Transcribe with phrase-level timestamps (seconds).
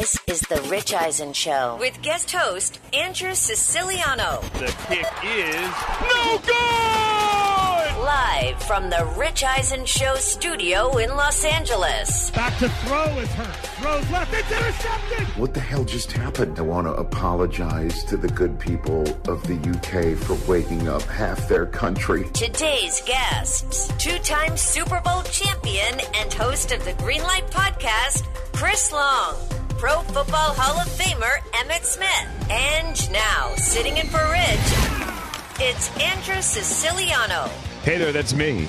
[0.00, 4.40] This is The Rich Eisen Show with guest host Andrew Siciliano.
[4.54, 5.70] The kick is
[6.02, 8.02] no good!
[8.02, 12.32] Live from The Rich Eisen Show studio in Los Angeles.
[12.32, 13.54] Back to throw is hurt.
[13.54, 14.34] Throws left.
[14.34, 15.28] It's intercepted.
[15.38, 16.58] What the hell just happened?
[16.58, 21.48] I want to apologize to the good people of the UK for waking up half
[21.48, 22.28] their country.
[22.32, 28.24] Today's guests two time Super Bowl champion and host of the Greenlight podcast,
[28.54, 29.36] Chris Long.
[29.78, 32.50] Pro Football Hall of Famer Emmitt Smith.
[32.50, 37.48] And now, sitting in for Rich, it's Andrew Siciliano.
[37.82, 38.68] Hey there, that's me.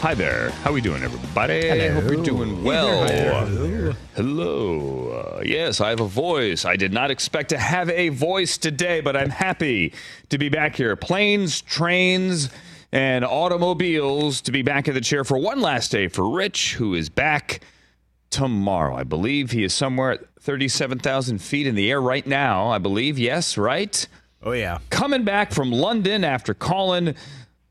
[0.00, 0.50] Hi there.
[0.50, 1.70] How we doing, everybody?
[1.70, 3.06] I hope you're doing well.
[3.06, 3.92] Hello.
[4.14, 5.36] Hello.
[5.38, 6.64] Uh, yes, I have a voice.
[6.64, 9.94] I did not expect to have a voice today, but I'm happy
[10.28, 10.96] to be back here.
[10.96, 12.50] Planes, trains,
[12.90, 16.94] and automobiles to be back in the chair for one last day for Rich, who
[16.94, 17.60] is back
[18.32, 18.96] tomorrow.
[18.96, 22.68] I believe he is somewhere at 37,000 feet in the air right now.
[22.68, 23.18] I believe.
[23.18, 24.06] Yes, right?
[24.42, 24.78] Oh, yeah.
[24.90, 27.14] Coming back from London after calling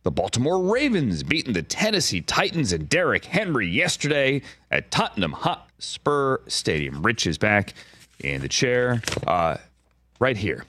[0.04, 7.04] the Baltimore Ravens beating the Tennessee Titans and Derrick Henry yesterday at Tottenham Hotspur Stadium.
[7.04, 7.74] Rich is back
[8.24, 9.58] in the chair uh,
[10.20, 10.64] right here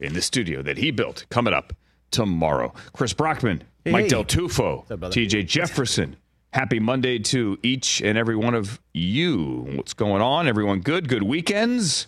[0.00, 1.72] in the studio that he built coming up
[2.10, 2.72] tomorrow.
[2.94, 4.08] Chris Brockman, Mike Hey.
[4.08, 4.86] Del Tufo.
[4.88, 6.16] TJ Jefferson.
[6.52, 9.66] Happy Monday to each and every one of you.
[9.74, 10.46] What's going on?
[10.46, 11.08] Everyone good?
[11.08, 12.06] Good weekends?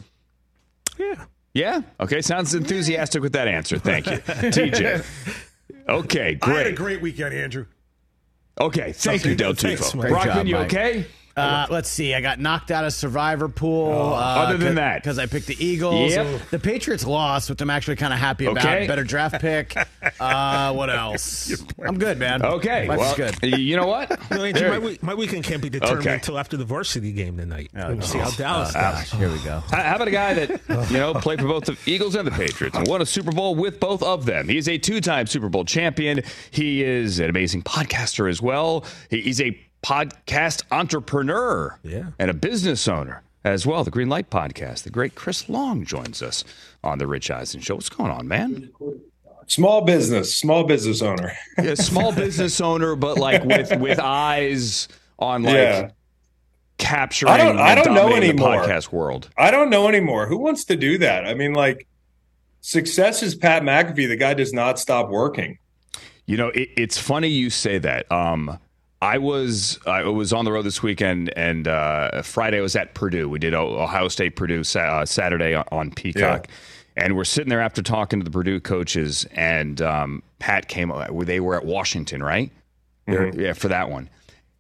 [0.98, 1.24] Yeah.
[1.54, 1.80] Yeah?
[1.98, 3.78] Okay, sounds enthusiastic with that answer.
[3.78, 4.18] Thank you.
[4.18, 5.04] TJ.
[5.88, 6.54] Okay, great.
[6.54, 7.00] I had a great.
[7.00, 7.66] weekend, Andrew.
[8.60, 10.08] Okay, thank you, Del Tufo.
[10.08, 11.06] Brockman, job, you okay?
[11.36, 12.14] Uh, let's see.
[12.14, 13.92] I got knocked out of Survivor Pool.
[13.92, 15.02] uh, Other than that.
[15.02, 16.12] because I picked the Eagles.
[16.12, 16.50] Yep.
[16.50, 18.64] The Patriots lost, which I'm actually kind of happy about.
[18.64, 18.86] Okay.
[18.86, 19.74] Better draft pick.
[20.20, 21.62] Uh, what else?
[21.84, 22.44] I'm good, man.
[22.44, 23.58] Okay, Life's well, good.
[23.58, 24.10] you know what?
[24.30, 26.14] No, Andrew, There- my, week, my weekend can't be determined Okay.
[26.14, 27.70] until after the varsity game tonight.
[27.76, 28.30] Oh, we'll see how.
[28.30, 29.10] Dallas Oh, does.
[29.10, 29.60] gosh, here we go.
[29.70, 32.30] How how about a guy that you know played for both the Eagles and the
[32.32, 34.48] Patriots and won a Super Bowl with both of them?
[34.48, 36.20] He's a two-time Super Bowl champion.
[36.50, 38.84] He is an amazing podcaster as well.
[39.10, 42.06] He- He's a podcast entrepreneur Yeah.
[42.18, 43.84] and a business owner as well.
[43.84, 44.84] The Green Light Podcast.
[44.84, 46.42] The great Chris Long joins us
[46.82, 47.74] on the Rich Eisen Show.
[47.74, 48.70] What's going on, man?
[49.46, 51.32] Small business, small business owner.
[51.62, 55.90] Yeah, small business owner, but like with with eyes on like yeah.
[56.78, 57.32] capturing.
[57.32, 58.64] I don't- I don't know dominating anymore.
[58.64, 59.28] podcast world.
[59.36, 60.26] I don't know anymore.
[60.26, 61.26] Who wants to do that?
[61.26, 61.86] I mean, like,
[62.62, 64.08] success is Pat McAfee.
[64.08, 65.58] The guy does not stop working.
[66.24, 68.10] You know, it, it's funny you say that.
[68.10, 68.58] Um,
[69.04, 72.94] I was I was on the road this weekend, and uh, Friday I was at
[72.94, 73.28] Purdue.
[73.28, 76.48] We did Ohio State Purdue sa- uh, Saturday on, on Peacock,
[76.96, 80.90] and we're sitting there after talking to the Purdue coaches, and um, Pat came.
[81.24, 82.50] They were at Washington, right?
[83.06, 84.08] They're- Yeah, for that one,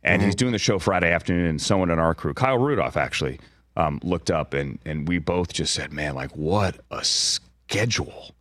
[0.02, 1.46] and he's doing the show Friday afternoon.
[1.46, 3.40] And someone in our crew, Kyle Rudolph, actually
[3.76, 8.33] um, looked up, and and we both just said, "Man, like what a schedule."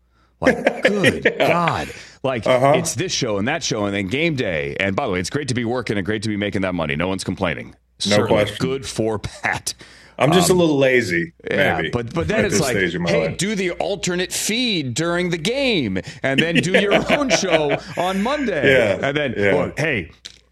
[0.44, 1.90] Like, good God.
[2.24, 2.74] Like, Uh-huh.
[2.76, 4.76] it's this show and that show and then game day.
[4.80, 6.74] And by the way, it's great to be working and great to be making that
[6.76, 6.96] money.
[6.96, 7.76] No one's complaining.
[8.06, 8.58] No Certainly question.
[8.60, 9.74] Good for Pat.
[10.20, 11.90] I'm just a little lazy, Yeah, maybe.
[11.90, 13.38] but but then it's like, stage of my hey, life.
[13.40, 18.74] do the alternate feed during the game, and then do your own show on Monday.
[18.74, 19.54] Yeah, and then yeah.
[19.56, 20.12] well, hey,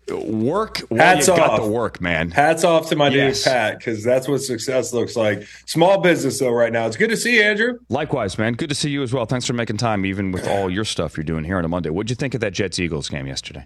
[0.10, 1.62] work while Hats you got off.
[1.62, 2.32] the work, man.
[2.32, 3.44] Hats off to my Yes.
[3.44, 5.44] dude Pat because that's what success looks like.
[5.66, 6.86] Small business though, right now.
[6.88, 7.80] It's good to see you, Andrew.
[7.90, 8.54] Likewise, man.
[8.54, 9.26] Good to see you as well.
[9.26, 11.90] Thanks for making time, even with all your stuff you're doing here on a Monday.
[11.90, 13.66] What'd you think of that Jets Eagles game yesterday?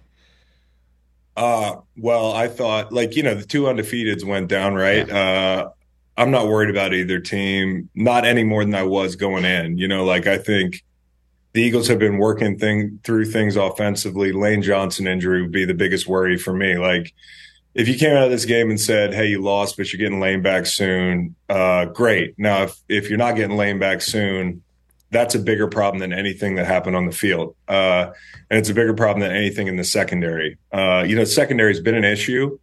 [1.37, 5.09] Uh, well, I thought like you know the two undefeateds went down right.
[5.09, 5.69] Uh,
[6.17, 9.77] I'm not worried about either team, not any more than I was going in.
[9.77, 10.83] You know, like I think
[11.55, 14.33] the Eagles have been working thing through things offensively.
[14.33, 16.77] Lane Johnson injury would be the biggest worry for me.
[16.77, 17.13] Like
[17.73, 20.19] if you came out of this game and said, "Hey, you lost, but you're getting
[20.19, 22.37] Lane back soon," uh, great.
[22.37, 24.63] Now, if if you're not getting Lane back soon,
[25.11, 27.55] that's a bigger problem than anything that happened on the field.
[27.69, 28.11] Uh,
[28.49, 30.57] and it's a bigger problem than anything in the secondary.
[30.73, 32.59] Uh, you know, secondary has been an issue.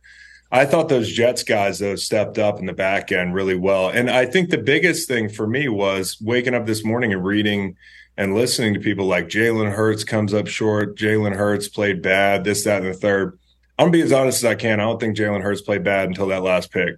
[0.50, 3.88] I thought those Jets guys, though, stepped up in the back end really well.
[3.88, 7.76] And I think the biggest thing for me was waking up this morning and reading
[8.16, 10.96] and listening to people like Jalen Hurts comes up short.
[10.96, 13.38] Jalen Hurts played bad, this, that, and the third.
[13.78, 14.80] I'm gonna be as honest as I can.
[14.80, 16.96] I don't think Jalen Hurts played bad until that last pick.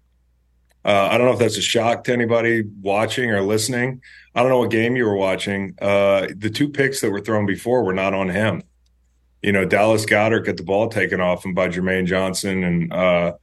[0.84, 4.02] Uh, I don't know if that's a shock to anybody watching or listening.
[4.34, 5.74] I don't know what game you were watching.
[5.80, 8.62] Uh, the two picks that were thrown before were not on him.
[9.42, 13.34] You know, Dallas Goedert got the ball taken off him by Jermaine Johnson, and uh,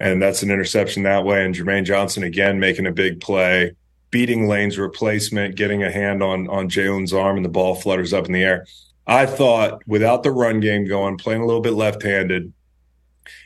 [0.00, 1.44] and that's an interception that way.
[1.44, 3.74] And Jermaine Johnson again making a big play,
[4.10, 8.26] beating Lane's replacement, getting a hand on on Jalen's arm, and the ball flutters up
[8.26, 8.66] in the air.
[9.06, 12.52] I thought without the run game going, playing a little bit left-handed,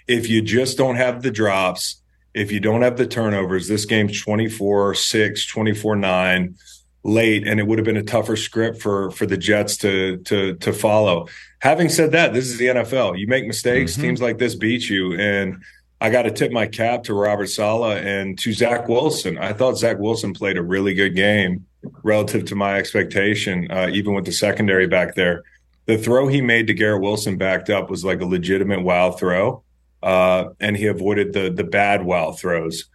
[0.09, 2.03] if you just don't have the drops
[2.35, 6.57] if you don't have the turnovers, this game's 24 6, 24 9
[7.05, 10.55] late, and it would have been a tougher script for for the Jets to to
[10.57, 11.29] to follow.
[11.61, 13.19] Having said that, this is the NFL.
[13.19, 14.03] You make mistakes, mm-hmm.
[14.03, 15.15] teams like this beat you.
[15.15, 15.63] And
[16.03, 19.39] I got to tip my cap to Robert Saleh and to Zach Wilson.
[19.39, 21.65] I thought Zach Wilson played a really good game
[22.03, 25.45] relative to my expectation, uh, even with the secondary back there.
[25.87, 29.63] The throw he made to Garrett Wilson backed up was like a legitimate wow throw,
[30.03, 32.87] uh, and he avoided the the bad wow throws.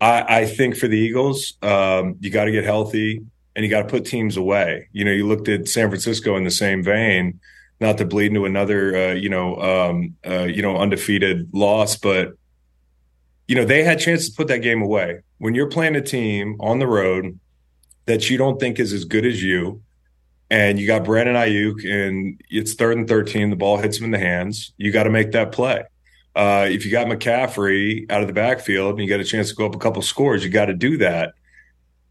[0.00, 3.22] I, I think for the Eagles, um, you got to get healthy
[3.54, 4.88] and you got to put teams away.
[4.90, 7.38] You know, you looked at San Francisco in the same vein,
[7.80, 12.34] not to bleed into another, uh, you know, um, uh, you know, undefeated loss, but
[13.48, 15.20] you know they had chances to put that game away.
[15.38, 17.38] When you're playing a team on the road
[18.06, 19.82] that you don't think is as good as you,
[20.50, 24.10] and you got Brandon Aiyuk, and it's third and thirteen, the ball hits him in
[24.10, 24.72] the hands.
[24.76, 25.84] You got to make that play.
[26.34, 29.54] Uh, if you got McCaffrey out of the backfield and you got a chance to
[29.54, 31.32] go up a couple scores, you got to do that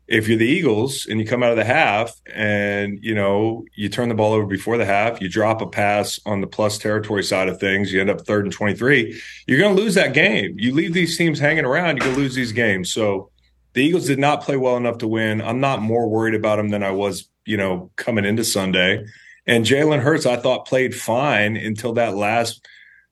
[0.07, 3.89] if you're the Eagles and you come out of the half and you know you
[3.89, 7.23] turn the ball over before the half, you drop a pass on the plus territory
[7.23, 10.55] side of things, you end up third and 23, you're going to lose that game.
[10.57, 12.93] You leave these teams hanging around, you're going to lose these games.
[12.93, 13.31] So
[13.73, 15.41] the Eagles did not play well enough to win.
[15.41, 19.05] I'm not more worried about them than I was, you know, coming into Sunday.
[19.47, 22.65] And Jalen Hurts, I thought played fine until that last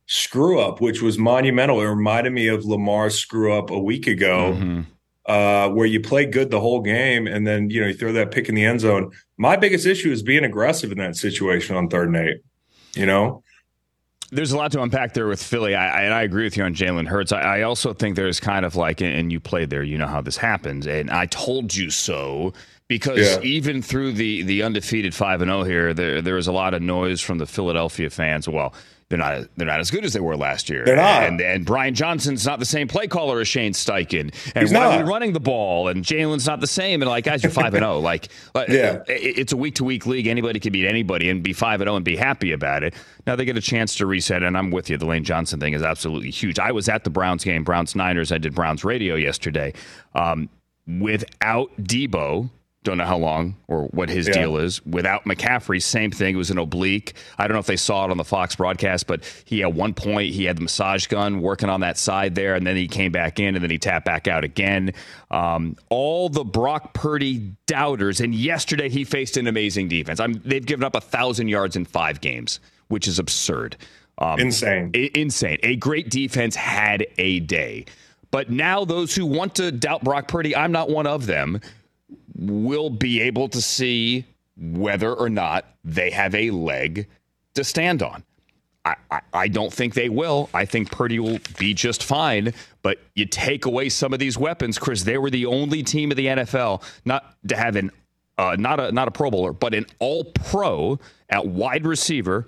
[0.05, 1.81] screw up, which was monumental.
[1.81, 4.53] It reminded me of Lamar's screw up a week ago.
[4.55, 4.81] Mm-hmm
[5.25, 8.31] uh, where you play good the whole game and then you know you throw that
[8.31, 9.11] pick in the end zone.
[9.37, 12.37] My biggest issue is being aggressive in that situation on third and eight.
[12.95, 13.43] You know,
[14.33, 16.73] there's a lot to unpack there with Philly, I, and I agree with you on
[16.73, 17.31] Jalen Hurts.
[17.31, 20.21] I, I, also think there's kind of like, and you played there, you know how
[20.21, 22.53] this happens, and I told you so
[22.93, 23.41] because yeah.
[23.41, 26.75] even through the the undefeated five and zero oh here, there there was a lot
[26.75, 28.47] of noise from the Philadelphia fans.
[28.47, 28.71] Well,
[29.09, 30.85] they're not they're not as good as they were last year.
[30.85, 31.23] They're not.
[31.23, 34.31] And, and Brian Johnson's not the same play caller as Shane Steichen.
[34.53, 34.93] And He's why not.
[34.93, 35.87] are we running the ball?
[35.87, 37.01] And Jalen's not the same.
[37.01, 37.95] And like, guys, you're five and zero.
[37.95, 37.99] Oh.
[38.03, 38.29] Like,
[38.69, 40.27] yeah, it's a week to week league.
[40.27, 42.93] Anybody can beat anybody and be five and zero oh and be happy about it.
[43.25, 44.43] Now they get a chance to reset.
[44.43, 44.97] And I'm with you.
[44.97, 46.59] The Lane Johnson thing is absolutely huge.
[46.59, 48.31] I was at the Browns game, Browns Niners.
[48.31, 49.73] I did Browns radio yesterday.
[50.13, 50.47] Um,
[50.87, 52.49] without Deebo,
[52.83, 54.33] don't know how long or what his yeah.
[54.33, 54.85] deal is.
[54.85, 56.35] Without McCaffrey, same thing.
[56.35, 57.13] It was an oblique.
[57.37, 59.93] I don't know if they saw it on the Fox broadcast, but he at one
[59.93, 63.11] point he had the massage gun working on that side there, and then he came
[63.11, 64.93] back in, and then he tapped back out again.
[65.31, 70.19] Um, all the Brock Purdy doubters, and yesterday he faced an amazing defense.
[70.19, 72.59] I'm, they've given up a thousand yards in five games,
[72.89, 73.77] which is absurd.
[74.17, 74.91] Um, insane.
[74.93, 75.57] insane.
[75.63, 77.85] A great defense had a day.
[78.29, 81.61] But now those who want to doubt Brock Purdy, I'm not one of them
[82.35, 84.25] will be able to see
[84.57, 87.07] whether or not they have a leg
[87.55, 88.23] to stand on.
[88.85, 90.49] I, I, I, don't think they will.
[90.53, 92.53] I think Purdy will be just fine.
[92.81, 95.03] But you take away some of these weapons, Chris.
[95.03, 97.91] They were the only team of the NFL not to have an
[98.37, 100.99] uh, not a not a Pro Bowler, but an All Pro
[101.29, 102.47] at wide receiver,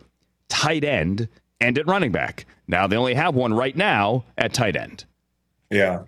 [0.50, 1.30] tight end,
[1.62, 2.46] and at running back.
[2.68, 5.06] Now they only have one right now at tight end.
[5.70, 6.04] Yeah,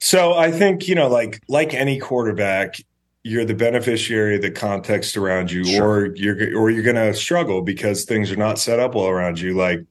[0.00, 2.76] so I think you know, like like any quarterback,
[3.22, 5.84] you're the beneficiary of the context around you, sure.
[5.84, 9.38] or you're or you're going to struggle because things are not set up well around
[9.38, 9.54] you.
[9.54, 9.84] Like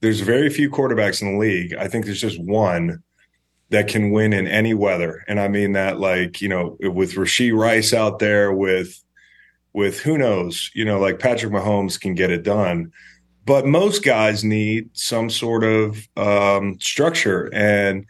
[0.00, 1.74] there's very few quarterbacks in the league.
[1.74, 3.02] I think there's just one
[3.68, 7.56] that can win in any weather, and I mean that like you know with Rashee
[7.56, 9.04] Rice out there with
[9.72, 12.90] with who knows, you know, like Patrick Mahomes can get it done.
[13.46, 18.06] But most guys need some sort of um, structure and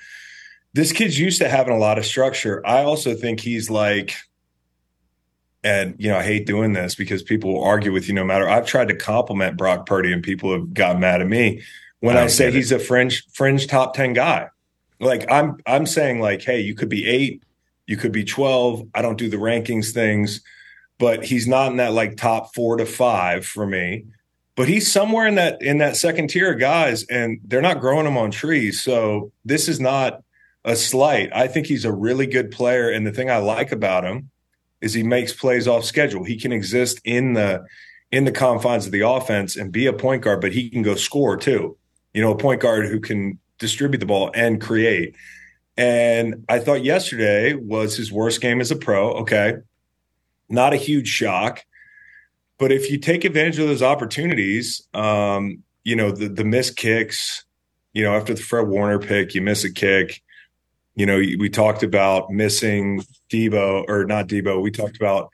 [0.73, 2.65] this kid's used to having a lot of structure.
[2.67, 4.17] I also think he's like,
[5.63, 8.49] and you know, I hate doing this because people will argue with you no matter.
[8.49, 11.63] I've tried to compliment Brock Purdy and people have gotten mad at me
[12.01, 14.49] when I, I say he's a fringe fringe top 10 guy.
[15.01, 17.43] Like I'm I'm saying like, hey, you could be eight,
[17.87, 18.89] you could be 12.
[18.95, 20.41] I don't do the rankings things,
[20.99, 24.05] but he's not in that like top four to five for me.
[24.57, 28.07] But he's somewhere in that in that second tier of guys, and they're not growing
[28.07, 28.83] him on trees.
[28.83, 30.23] So this is not
[30.65, 31.31] a slight.
[31.35, 34.31] I think he's a really good player, and the thing I like about him
[34.81, 36.25] is he makes plays off schedule.
[36.25, 37.65] He can exist in the
[38.11, 40.97] in the confines of the offense and be a point guard, but he can go
[40.97, 41.77] score too.
[42.13, 45.15] You know, a point guard who can distribute the ball and create.
[45.77, 49.13] And I thought yesterday was his worst game as a pro.
[49.19, 49.59] Okay.
[50.49, 51.65] Not a huge shock.
[52.59, 57.45] But if you take advantage of those opportunities, um, you know, the the missed kicks,
[57.93, 60.21] you know, after the Fred Warner pick, you miss a kick
[61.01, 63.03] you know, we talked about missing
[63.33, 64.61] Deebo or not Deebo.
[64.61, 65.31] We talked about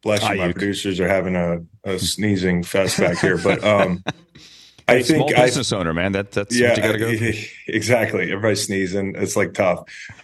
[0.00, 3.36] bless you, my producers are having a, a sneezing fest back here.
[3.36, 4.04] But um
[4.88, 6.12] I Small think I, business owner, man.
[6.12, 7.16] That that's yeah, what you got to go.
[7.16, 7.32] through.
[7.66, 8.22] exactly.
[8.30, 9.16] Everybody's sneezing.
[9.16, 9.80] It's like tough.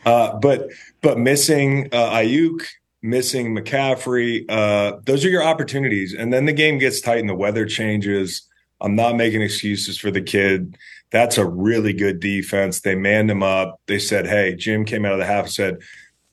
[0.06, 0.70] Uh, but
[1.02, 2.62] but missing uh, Aiyuk,
[3.02, 6.14] missing McCaffrey, uh, those are your opportunities.
[6.14, 8.48] And then the game gets tight and the weather changes.
[8.80, 10.78] I'm not making excuses for the kid.
[11.14, 12.80] That's a really good defense.
[12.80, 13.80] They manned him up.
[13.86, 15.76] They said, "Hey," Jim came out of the half and said,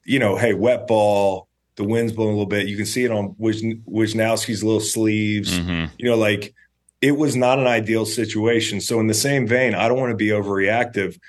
[0.05, 2.67] "You know, hey, wet ball." The wind's blowing a little bit.
[2.67, 5.59] You can see it on Wisnowski's little sleeves.
[5.59, 5.93] Mm-hmm.
[5.99, 6.55] You know, like
[6.99, 8.81] it was not an ideal situation.
[8.81, 11.19] So, in the same vein, I don't want to be overreactive.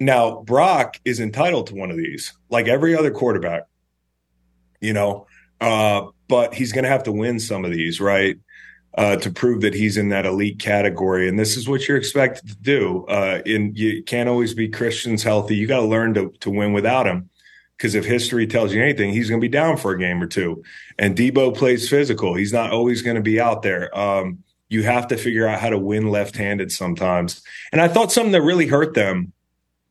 [0.00, 3.64] Now, Brock is entitled to one of these, like every other quarterback,
[4.80, 5.26] you know,
[5.60, 8.38] uh, but he's going to have to win some of these, right?
[8.96, 11.28] Uh, to prove that he's in that elite category.
[11.28, 13.04] And this is what you're expected to do.
[13.06, 15.54] Uh, and you can't always be Christians healthy.
[15.54, 17.28] You got to learn to, to win without him.
[17.76, 20.26] Because if history tells you anything, he's going to be down for a game or
[20.26, 20.62] two.
[20.98, 22.32] And Deebo plays physical.
[22.32, 23.94] He's not always going to be out there.
[23.94, 27.42] Um, you have to figure out how to win left-handed sometimes.
[27.72, 29.34] And I thought something that really hurt them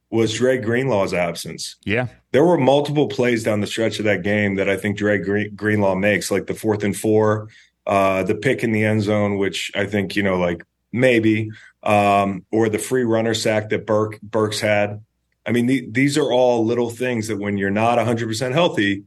[0.09, 1.75] was Dre Greenlaw's absence.
[1.85, 2.07] Yeah.
[2.31, 5.93] There were multiple plays down the stretch of that game that I think Dre Greenlaw
[5.93, 7.49] makes, like the fourth and four,
[7.87, 11.51] uh, the pick in the end zone, which I think, you know, like maybe,
[11.83, 15.03] um, or the free runner sack that Burke Burks had.
[15.45, 19.03] I mean, the, these are all little things that when you're not 100% healthy,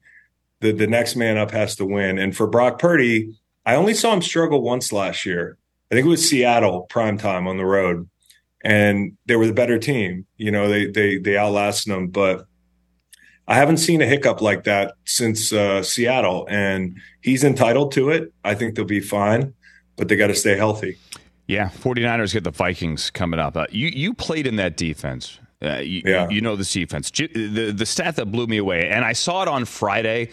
[0.60, 2.18] the, the next man up has to win.
[2.18, 5.56] And for Brock Purdy, I only saw him struggle once last year.
[5.90, 8.08] I think it was Seattle prime time on the road,
[8.62, 10.26] and they were the better team.
[10.36, 12.46] You know, they they they outlasted them, but
[13.48, 18.32] I haven't seen a hiccup like that since uh, Seattle, and he's entitled to it.
[18.44, 19.54] I think they'll be fine,
[19.96, 20.98] but they got to stay healthy.
[21.46, 23.56] Yeah, 49ers get the Vikings coming up.
[23.56, 25.40] Uh, you you played in that defense.
[25.64, 26.28] Uh, you, Yeah.
[26.28, 27.10] you know this defense.
[27.10, 30.28] The the stat that blew me away, and I saw it on Friday,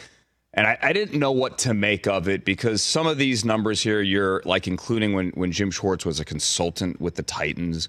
[0.54, 3.82] and I, I didn't know what to make of it because some of these numbers
[3.82, 7.88] here, you're like including when when Jim Schwartz was a consultant with the Titans,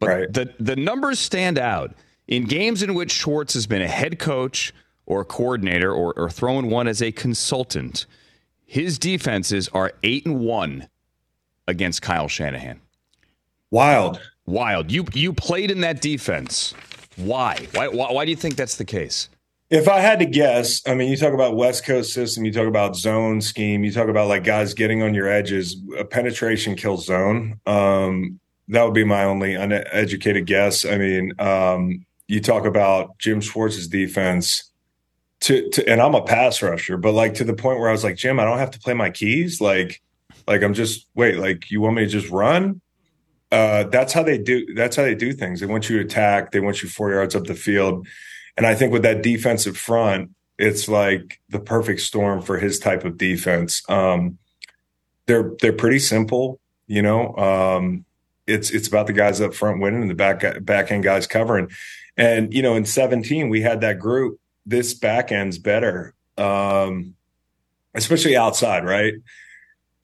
[0.00, 0.32] but Right.
[0.32, 1.94] the the numbers stand out
[2.26, 4.72] in games in which Schwartz has been a head coach
[5.06, 8.06] or a coordinator or, or throwing one as a consultant.
[8.64, 10.88] His defenses are eight and one
[11.68, 12.80] against Kyle Shanahan.
[13.70, 14.20] Wild.
[14.46, 14.90] Wild.
[14.90, 16.74] You you played in that defense.
[17.16, 17.66] Why?
[17.72, 17.88] Why?
[17.88, 19.28] Why, why do you think that's the case?
[19.70, 22.68] If I had to guess, I mean, you talk about West Coast system, you talk
[22.68, 25.76] about zone scheme, you talk about like guys getting on your edges.
[25.98, 27.58] A penetration kills zone.
[27.66, 28.38] Um,
[28.68, 30.84] that would be my only uneducated guess.
[30.84, 34.70] I mean, um, you talk about Jim Schwartz's defense.
[35.40, 38.04] To, to and I'm a pass rusher, but like to the point where I was
[38.04, 39.60] like, Jim, I don't have to play my keys.
[39.60, 40.00] Like,
[40.46, 41.36] like I'm just wait.
[41.36, 42.80] Like you want me to just run?
[43.52, 44.74] Uh, that's how they do.
[44.74, 45.60] That's how they do things.
[45.60, 46.50] They want you to attack.
[46.50, 48.06] They want you four yards up the field.
[48.56, 53.04] And I think with that defensive front, it's like the perfect storm for his type
[53.04, 53.82] of defense.
[53.88, 54.38] Um,
[55.26, 57.34] they're they're pretty simple, you know.
[57.36, 58.04] Um,
[58.46, 61.70] it's it's about the guys up front winning and the back back end guys covering.
[62.16, 64.38] And you know, in 17, we had that group.
[64.66, 67.14] This back end's better, um,
[67.94, 69.14] especially outside, right?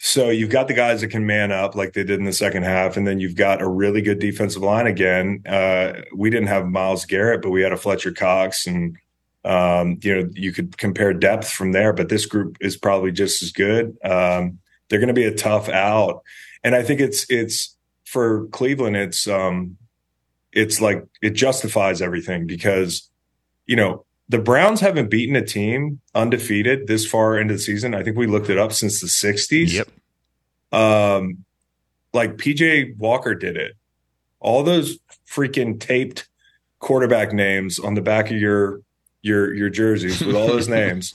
[0.02, 2.62] So you've got the guys that can man up like they did in the second
[2.62, 5.42] half, and then you've got a really good defensive line again.
[5.46, 8.96] Uh, we didn't have Myles Garrett, but we had a Fletcher Cox, and
[9.44, 11.92] um, you know you could compare depth from there.
[11.92, 13.96] But this group is probably just as good.
[14.02, 16.22] Um, they're going to be a tough out,
[16.64, 17.76] and I think it's it's
[18.06, 18.96] for Cleveland.
[18.96, 19.76] It's um,
[20.52, 23.08] it's like it justifies everything because
[23.66, 27.94] you know the Browns haven't beaten a team undefeated this far into the season.
[27.94, 29.72] I think we looked it up since the 60s.
[29.72, 30.80] Yep.
[30.80, 31.44] Um,
[32.12, 33.74] like PJ Walker did it.
[34.38, 36.28] All those freaking taped
[36.78, 38.80] quarterback names on the back of your
[39.22, 41.14] your your jerseys with all those names.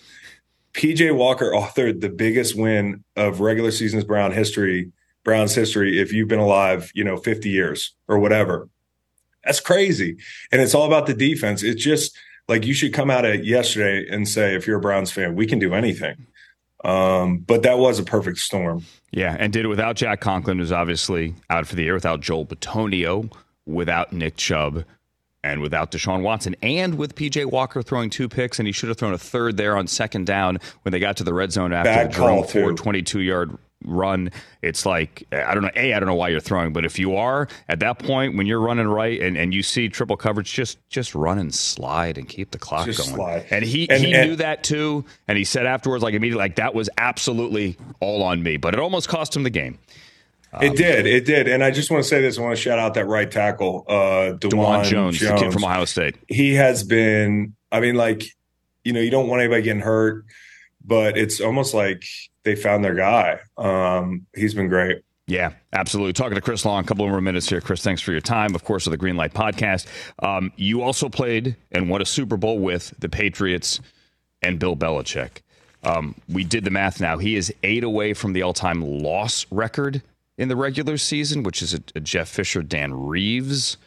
[0.73, 4.91] PJ Walker authored the biggest win of regular season's Brown history,
[5.23, 8.67] Browns history, if you've been alive, you know, 50 years or whatever.
[9.45, 10.17] That's crazy.
[10.51, 11.63] And it's all about the defense.
[11.63, 15.11] It's just like you should come out of yesterday and say, if you're a Browns
[15.11, 16.27] fan, we can do anything.
[16.83, 18.85] Um, but that was a perfect storm.
[19.11, 22.45] Yeah, and did it without Jack Conklin, who's obviously out for the year, without Joel
[22.45, 23.31] Bitonio,
[23.65, 24.83] without Nick Chubb,
[25.43, 28.97] and without Deshaun Watson, and with PJ Walker throwing two picks, and he should have
[28.97, 31.89] thrown a third there on second down when they got to the red zone after
[31.89, 32.75] Bad call, too.
[32.75, 34.31] 22 yard run.
[34.61, 37.15] It's like, I don't know, A, I don't know why you're throwing, but if you
[37.15, 40.77] are at that point when you're running right and, and you see triple coverage, just
[40.89, 43.15] just run and slide and keep the clock Just going.
[43.15, 43.45] slide.
[43.51, 46.55] And he, And- he and- knew that too, and he said afterwards, like immediately, like
[46.55, 49.79] that was absolutely all on me, but it almost cost him the game.
[50.61, 51.05] it did.
[51.05, 51.49] It did.
[51.49, 52.37] And I just want to say this.
[52.37, 53.93] I want to shout out that right tackle, uh,
[54.39, 55.39] Dawand, Dawand Jones, Jones.
[55.41, 56.15] the kid from Ohio State.
[56.29, 58.23] he has been i mean like
[58.85, 60.23] you know you don't want anybody getting hurt
[60.85, 62.05] but it's almost like
[62.45, 66.13] they found their guy um he's been great Yeah, absolutely.
[66.13, 67.59] Talking to Chris Long, a couple more minutes here.
[67.59, 69.87] Chris, thanks for your time, of course, of the Greenlight podcast.
[70.19, 73.81] Um, you also played and won a Super Bowl with the Patriots
[74.43, 75.41] and Bill Belichick.
[75.83, 77.17] Um, we did the math now.
[77.17, 80.03] He is eight away from the all time loss record
[80.37, 83.77] in the regular season, which is a, a Jeff Fisher, Dan Reeves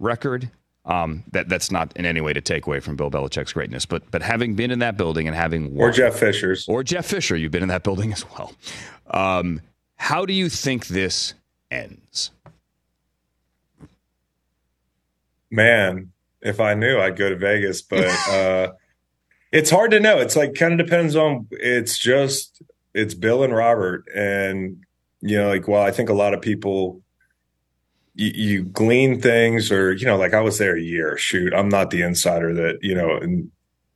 [0.00, 0.50] record.
[0.86, 4.08] Um, that that's not in any way to take away from Bill Belichick's greatness, but
[4.12, 7.36] but having been in that building and having won, or Jeff Fisher's or Jeff Fisher,
[7.36, 8.52] you've been in that building as well.
[9.10, 9.60] Um,
[9.96, 11.34] how do you think this
[11.70, 12.30] ends?
[15.50, 18.72] Man, if I knew, I'd go to Vegas, but uh,
[19.52, 20.18] it's hard to know.
[20.18, 21.48] It's like kind of depends on.
[21.50, 22.62] It's just
[22.94, 24.84] it's Bill and Robert, and
[25.20, 27.02] you know, like well, I think a lot of people
[28.16, 31.16] you, you, glean things or you know like i was there a year.
[31.18, 33.50] Shoot i'm not the insider that you know and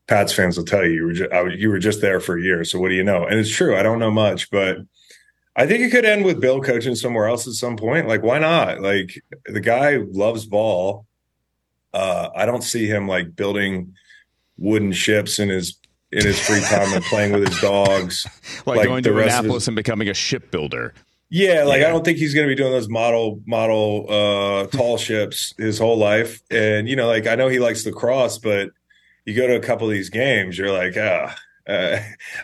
[0.07, 2.43] pats fans will tell you you were just, I, you were just there for a
[2.43, 2.65] year.
[2.65, 3.25] So what do you know?
[3.25, 3.77] And it's true.
[3.77, 4.79] I don't know much but
[5.57, 8.07] i think it could end with bill coaching somewhere else at some point.
[8.07, 8.81] Like why not?
[8.81, 11.07] Like the guy loves ball.
[11.93, 13.95] Uh i don't see him like building
[14.59, 15.79] wooden ships in his
[16.13, 18.27] in his free time and playing with his dogs.
[18.67, 20.93] Like, like going to Annapolis his, and becoming a shipbuilder
[21.31, 21.87] yeah, like yeah.
[21.87, 25.79] I don't think he's going to be doing those model model uh, tall ships his
[25.79, 26.43] whole life.
[26.51, 28.71] And you know, like I know he likes lacrosse, but
[29.25, 31.37] you go to a couple of these games, you're like, ah.
[31.69, 32.01] Uh,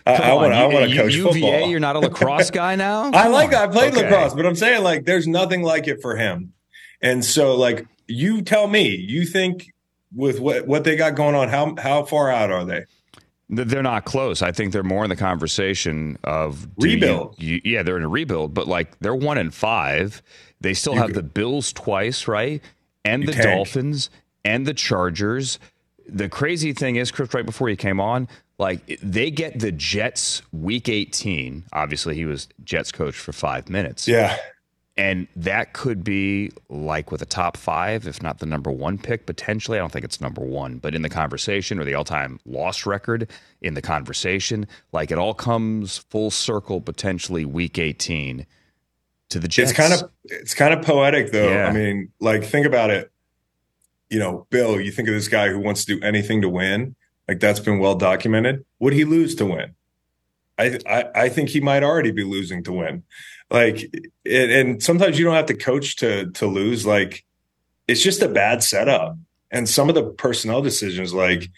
[0.06, 0.52] I want.
[0.52, 1.68] I want to coach UVA, football.
[1.68, 3.10] You're not a lacrosse guy now.
[3.10, 3.52] I like.
[3.52, 4.02] I played okay.
[4.02, 6.52] lacrosse, but I'm saying like, there's nothing like it for him.
[7.00, 9.72] And so, like, you tell me, you think
[10.14, 12.84] with what what they got going on, how how far out are they?
[13.48, 14.42] They're not close.
[14.42, 17.36] I think they're more in the conversation of rebuild.
[17.38, 20.20] You, you, yeah, they're in a rebuild, but like they're one in five.
[20.60, 22.60] They still you have the Bills twice, right?
[23.04, 23.44] And the tank.
[23.44, 24.10] Dolphins
[24.44, 25.60] and the Chargers.
[26.08, 30.42] The crazy thing is, Chris, right before he came on, like they get the Jets
[30.52, 31.64] week 18.
[31.72, 34.08] Obviously, he was Jets coach for five minutes.
[34.08, 34.36] Yeah.
[34.98, 39.26] And that could be like with a top five, if not the number one pick,
[39.26, 39.76] potentially.
[39.76, 42.86] I don't think it's number one, but in the conversation or the all time loss
[42.86, 43.28] record
[43.60, 48.46] in the conversation, like it all comes full circle potentially week 18
[49.28, 49.70] to the Jets.
[49.70, 51.50] It's kind of it's kind of poetic though.
[51.50, 51.68] Yeah.
[51.68, 53.12] I mean, like think about it.
[54.08, 56.94] You know, Bill, you think of this guy who wants to do anything to win,
[57.28, 58.64] like that's been well documented.
[58.78, 59.74] Would he lose to win?
[60.58, 63.02] I, I, I think he might already be losing to win.
[63.50, 63.90] Like,
[64.24, 66.84] and, and sometimes you don't have to coach to to lose.
[66.84, 67.24] Like,
[67.86, 69.16] it's just a bad setup.
[69.50, 71.48] And some of the personnel decisions, like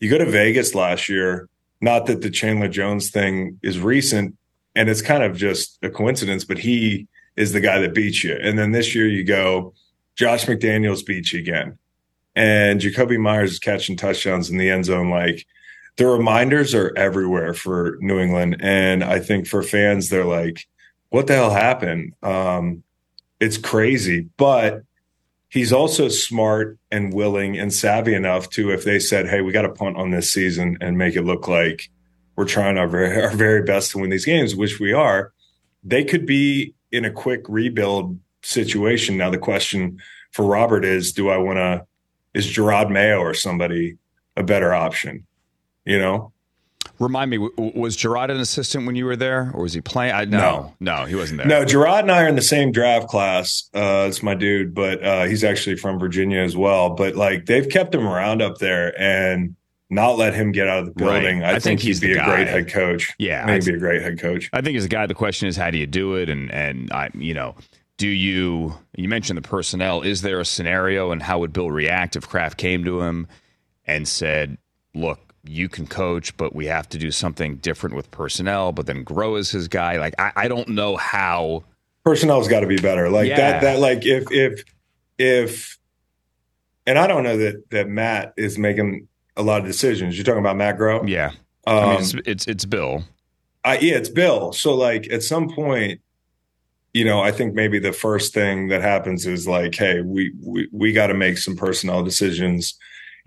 [0.00, 1.48] you go to Vegas last year.
[1.80, 4.36] Not that the Chandler Jones thing is recent,
[4.74, 8.36] and it's kind of just a coincidence, but he is the guy that beats you.
[8.40, 9.74] And then this year you go,
[10.16, 11.78] Josh McDaniels beats you again,
[12.34, 15.08] and Jakobi Meyers is catching touchdowns in the end zone.
[15.08, 15.46] Like
[15.98, 20.66] the reminders are everywhere for New England, and I think for fans, they're like
[21.10, 22.14] what the hell happened?
[22.22, 22.82] Um,
[23.40, 24.82] it's crazy, but
[25.48, 29.62] he's also smart and willing and savvy enough to, if they said, Hey, we got
[29.62, 31.90] to punt on this season and make it look like
[32.36, 35.32] we're trying our very, our very best to win these games, which we are,
[35.82, 39.16] they could be in a quick rebuild situation.
[39.16, 39.98] Now, the question
[40.32, 41.86] for Robert is, do I want to,
[42.34, 43.96] is Jerod Mayo or somebody
[44.36, 45.26] a better option?
[45.84, 46.32] You know?
[46.98, 50.12] Remind me, was Jerod an assistant when you were there, or was he playing?
[50.12, 51.46] I, no, no, no, he wasn't there.
[51.46, 53.70] No, Jerod and I are in the same draft class.
[53.72, 56.90] Uh, it's my dude, but uh, he's actually from Virginia as well.
[56.90, 59.54] But like, they've kept him around up there and
[59.90, 61.40] not let him get out of the building.
[61.40, 61.48] Right.
[61.48, 62.26] I, I, think, think he'd be a guy.
[62.26, 63.14] great head coach.
[63.18, 64.50] Yeah, I think he'd be a great head coach.
[64.52, 65.06] I think he's a guy.
[65.06, 66.28] The question is, how do you do it?
[66.28, 67.54] And and I, you know,
[67.96, 68.74] do you?
[68.96, 70.02] You mentioned the personnel.
[70.02, 73.28] Is there a scenario, and how would Bill react if Kraft came to him
[73.86, 74.58] and said,
[74.94, 79.02] "Look, you can coach, but we have to do something different with personnel, but then
[79.02, 79.96] grow as his guy.
[79.98, 81.64] Like I, I don't know how
[82.04, 83.10] personnel's got to be better.
[83.10, 83.36] Like yeah.
[83.36, 84.64] that, that like if if
[85.18, 85.78] if
[86.86, 90.16] and I don't know that that Matt is making a lot of decisions.
[90.16, 91.08] You're talking about Matt Groh?
[91.08, 91.32] Yeah.
[91.66, 93.04] Um, I mean, it's, it's, it's Bill.
[93.64, 94.52] I, yeah, it's Bill.
[94.52, 96.00] So like at some point,
[96.94, 100.68] you know, I think maybe the first thing that happens is like, hey, we we
[100.72, 102.76] we got to make some personnel decisions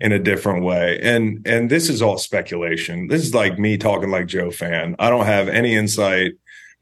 [0.02, 0.98] in a different way.
[1.00, 3.06] And and this is all speculation.
[3.06, 4.96] This is like me talking like Joe fan.
[4.98, 6.32] I don't have any insight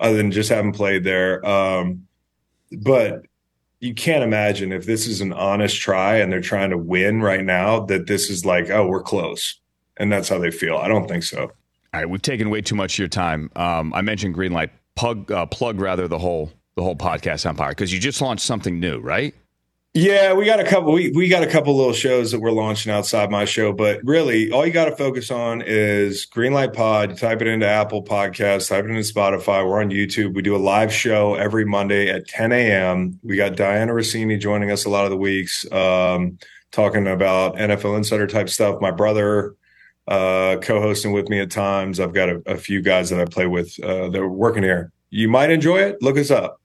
[0.00, 1.46] other than just having played there.
[1.46, 2.06] Um,
[2.72, 3.26] but
[3.78, 7.44] you can't imagine if this is an honest try and they're trying to win right
[7.44, 9.60] now that this is like, oh, we're close.
[9.98, 10.78] And that's how they feel.
[10.78, 11.42] I don't think so.
[11.42, 13.50] All right, we've taken way too much of your time.
[13.54, 14.70] Um, I mentioned Greenlight.
[14.96, 18.80] Plug, uh, plug rather the whole the whole podcast empire because you just launched something
[18.80, 19.34] new, right?
[19.92, 20.92] Yeah, we got a couple.
[20.92, 24.48] We we got a couple little shows that we're launching outside my show, but really,
[24.52, 27.18] all you got to focus on is Greenlight Pod.
[27.18, 29.68] Type it into Apple Podcasts, type it into Spotify.
[29.68, 30.34] We're on YouTube.
[30.34, 33.18] We do a live show every Monday at 10 a.m.
[33.24, 36.38] We got Dianna Russini joining us a lot of the weeks, um,
[36.70, 38.80] talking about NFL insider type stuff.
[38.80, 39.56] My brother
[40.06, 41.98] uh, co-hosting with me at times.
[41.98, 44.92] I've got a, a few guys that I play with uh, that are working here.
[45.10, 46.00] You might enjoy it.
[46.00, 46.60] Look us up.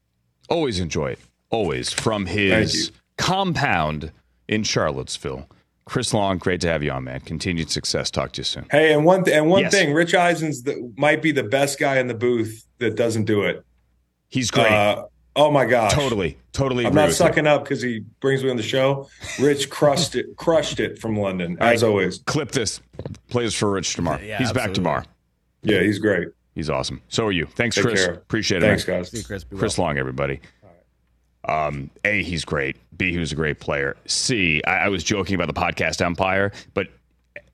[0.47, 1.19] Always enjoy it.
[1.49, 4.11] Always from his compound
[4.47, 5.47] in Charlottesville.
[5.85, 7.19] Chris Long, great to have you on, man.
[7.21, 8.09] Continued success.
[8.09, 8.65] Talk to you soon.
[8.71, 9.71] Hey, and one th- and one Yes.
[9.71, 13.43] thing, Rich Eisen's the, might be the best guy in the booth that doesn't do
[13.43, 13.63] it.
[14.27, 14.71] He's great.
[14.71, 16.87] Uh, oh my gosh, totally, totally.
[16.87, 17.15] I'm not with you.
[17.17, 19.07] sucking up because he brings me on the show.
[19.39, 22.17] Rich crushed it, crushed it from London as always.
[22.25, 22.81] Clip this.
[23.29, 24.19] Plays for Rich tomorrow.
[24.21, 25.03] Yeah, He's back tomorrow.
[25.61, 26.29] Yeah, he's great.
[26.55, 27.01] He's awesome.
[27.09, 27.45] So are you.
[27.45, 28.05] Thanks, Take Chris.
[28.05, 28.13] care.
[28.15, 28.65] Appreciate it.
[28.65, 28.99] Thanks, man.
[29.01, 29.11] guys.
[29.11, 29.43] See you, Chris.
[29.55, 29.87] Chris well.
[29.87, 30.39] Long, everybody.
[31.47, 32.75] Um, a, he's great.
[32.97, 33.95] B, he was a great player.
[34.05, 36.87] C, I, I was joking about the podcast empire, but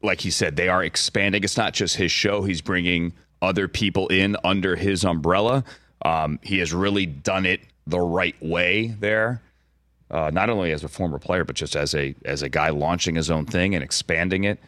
[0.01, 1.43] like he said, they are expanding.
[1.43, 2.43] It's not just his show.
[2.43, 5.63] He's bringing other people in under his umbrella.
[6.04, 9.41] Um, he has really done it the right way there.
[10.10, 13.15] Uh, not only as a former player, but just as a as a guy launching
[13.15, 14.60] his own thing and expanding it.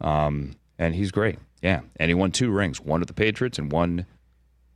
[0.00, 1.38] Um, and he's great.
[1.62, 4.06] Yeah, and he won two rings, one with the Patriots and one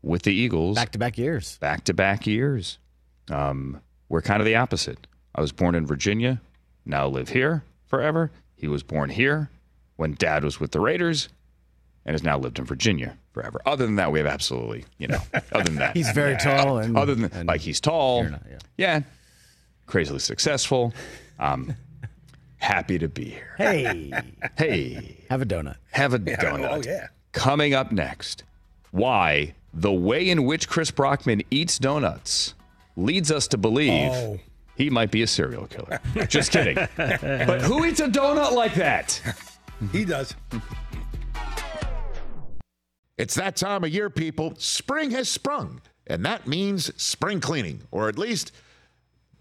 [0.02, 1.58] with the Eagles Back to back years.
[1.58, 2.78] back to back years.
[3.30, 5.06] Um, we're kind of the opposite.
[5.34, 6.40] I was born in Virginia,
[6.84, 8.30] now live here forever.
[8.56, 9.50] He was born here
[9.96, 11.28] when dad was with the Raiders
[12.06, 13.60] and has now lived in Virginia forever.
[13.66, 15.18] Other than that, we have absolutely, you know,
[15.52, 15.96] other than that.
[15.96, 18.24] He's very tall and other than and like he's tall.
[18.24, 18.58] not, yeah.
[18.76, 19.00] yeah.
[19.86, 20.92] Crazily successful.
[21.38, 21.74] Um,
[22.58, 23.54] happy to be here.
[23.58, 24.12] Hey,
[24.56, 25.76] Hey, have a donut.
[25.90, 26.70] have a donut.
[26.70, 27.08] Oh, yeah.
[27.32, 28.44] Coming up next,
[28.92, 32.54] why the way in which Chris Brockman eats donuts
[32.96, 34.38] leads us to believe Oh.
[34.76, 36.00] he might be a serial killer.
[36.28, 36.76] Just kidding.
[36.96, 39.20] but who eats a donut like that?
[39.92, 40.34] He does.
[43.16, 44.54] It's that time of year, people.
[44.58, 48.50] Spring has sprung, and that means spring cleaning, or at least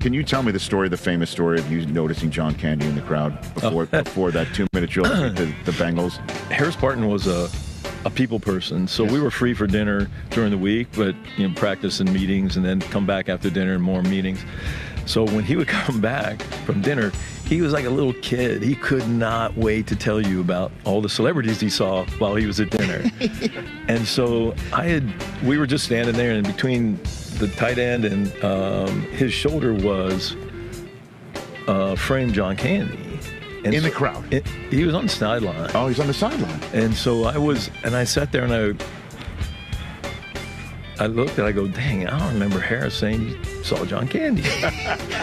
[0.00, 2.94] Can you tell me the story, the famous story of you noticing John Candy in
[2.94, 4.02] the crowd before oh.
[4.04, 6.18] before that two minute drill to the, Bengals?
[6.50, 7.50] Harris Barton was a,
[8.04, 11.54] a people person, so we were free for dinner during the week, but you know,
[11.56, 14.38] practice and meetings, and then come back after dinner and more meetings.
[15.04, 17.10] So when he would come back from dinner,
[17.46, 18.62] he was like a little kid.
[18.62, 22.46] He could not wait to tell you about all the celebrities he saw while he
[22.46, 23.10] was at dinner.
[23.88, 27.00] and so I had, we were just standing there, and between
[27.38, 30.36] the tight end and um, his shoulder was
[31.66, 32.98] uh, framed John Candy.
[33.64, 34.32] And In the crowd?
[34.32, 35.70] it- he was on the sideline.
[35.74, 36.60] Oh, he's on the sideline.
[36.72, 38.84] And so I was, and I sat there and I,
[41.00, 44.42] I looked and I go, dang, I don't remember Harris saying he saw John Candy.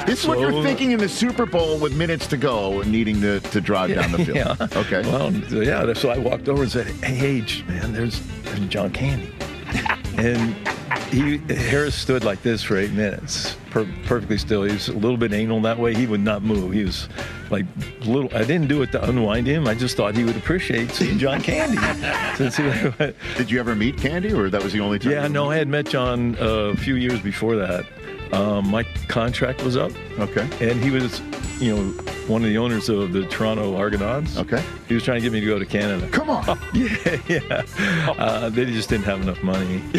[0.05, 3.19] This is what you're thinking in the Super Bowl with minutes to go and needing
[3.21, 4.37] to, to drive down the field.
[4.37, 4.55] yeah.
[4.75, 5.01] Okay.
[5.01, 5.91] Well, yeah.
[5.93, 9.33] So I walked over and said, "Hey, H, man, there's, there's John Candy,"
[10.17, 10.55] and
[11.09, 14.63] he Harris stood like this for eight minutes, per, perfectly still.
[14.63, 15.93] He was a little bit anal that way.
[15.93, 16.73] He would not move.
[16.73, 17.07] He was
[17.49, 17.65] like
[18.01, 18.29] little.
[18.35, 19.67] I didn't do it to unwind him.
[19.67, 21.77] I just thought he would appreciate seeing John Candy.
[22.37, 22.63] Since he,
[23.37, 25.11] Did you ever meet Candy, or that was the only time?
[25.11, 27.85] yeah, no, I had met John uh, a few years before that.
[28.33, 29.91] Um, my contract was up.
[30.19, 30.47] Okay.
[30.69, 31.21] And he was,
[31.59, 31.83] you know,
[32.27, 34.37] one of the owners of the Toronto Argonauts.
[34.37, 34.63] Okay.
[34.87, 36.07] He was trying to get me to go to Canada.
[36.09, 36.45] Come on.
[36.73, 37.63] Yeah, yeah.
[38.17, 39.81] Uh, they just didn't have enough money.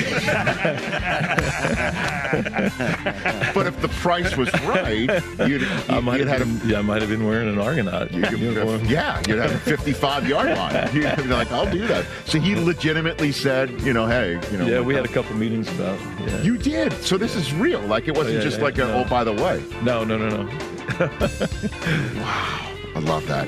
[3.54, 5.08] but if the price was right,
[5.48, 8.12] you'd, I might you'd have had been, yeah, I might have been wearing an Argonaut
[8.12, 8.84] uniform.
[8.84, 10.94] a, yeah, you'd have a 55 yard line.
[10.94, 12.04] You'd be like, I'll do that.
[12.26, 14.66] So he legitimately said, you know, hey, you know.
[14.66, 15.98] Yeah, we had a couple meetings about.
[16.20, 16.42] Yeah.
[16.42, 16.92] You did.
[17.02, 17.80] So this is real.
[17.80, 19.04] Like it wasn't yeah, just yeah, like a, no.
[19.04, 19.62] oh, by the way.
[19.82, 20.44] No, no, no, no.
[22.20, 22.72] Wow.
[22.94, 23.46] I love that.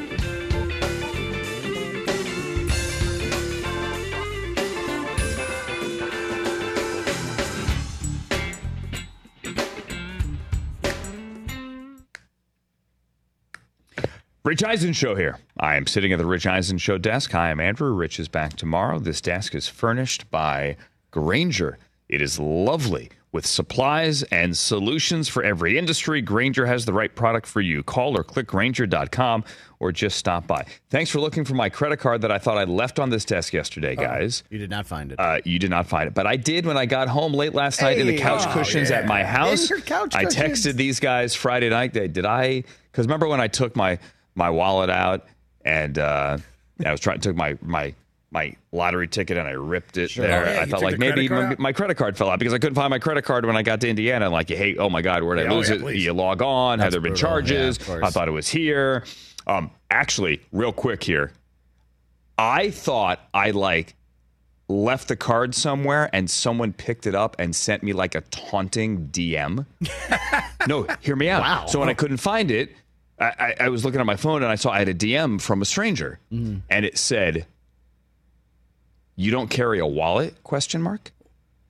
[14.44, 15.38] Rich Eisen Show here.
[15.58, 17.32] I am sitting at the Rich Eisen Show desk.
[17.32, 17.92] Hi, I'm Andrew.
[17.92, 18.98] Rich is back tomorrow.
[18.98, 20.76] This desk is furnished by
[21.10, 21.78] Grainger.
[22.08, 26.22] It is lovely with supplies and solutions for every industry.
[26.22, 27.82] Grainger has the right product for you.
[27.82, 29.44] Call or click Grainger.com
[29.80, 30.64] or just stop by.
[30.90, 33.52] Thanks for looking for my credit card that I thought I left on this desk
[33.52, 34.42] yesterday, guys.
[34.50, 35.20] You did not find it.
[35.20, 37.82] Uh, you did not find it, but I did when I got home late last
[37.82, 39.68] night in the couch oh, cushions at my house.
[39.68, 41.92] your couch I texted these guys Friday night.
[41.92, 42.64] They, did I?
[42.90, 43.98] Because remember when I took my
[44.34, 45.26] my wallet out
[45.64, 46.38] and uh,
[46.84, 47.94] I was trying took my my
[48.30, 50.46] my lottery ticket and I ripped it there.
[50.46, 52.58] Oh, yeah, I you thought like maybe my, my credit card fell out because I
[52.58, 54.26] couldn't find my credit card when I got to Indiana.
[54.26, 55.80] And like, hey, oh my God, where did I Yeah, oh, lose yeah, it?
[55.80, 56.04] please.
[56.04, 56.78] You log on.
[56.78, 57.28] Have there been brutal.
[57.30, 57.88] Charges?
[57.88, 59.04] I thought it was here.
[59.46, 61.32] Um, actually, real quick here,
[62.36, 63.94] I thought I like
[64.68, 69.08] left the card somewhere and someone picked it up and sent me like a taunting
[69.08, 69.64] DM.
[70.68, 71.40] no, hear me out.
[71.42, 71.66] Wow.
[71.66, 72.74] So when I couldn't find it,
[73.18, 75.40] I, I, I was looking at my phone and I saw I had a DM
[75.40, 76.58] from a stranger, Mm-hmm.
[76.70, 77.46] and it said,
[79.20, 81.10] "You don't carry a wallet?" Question mark.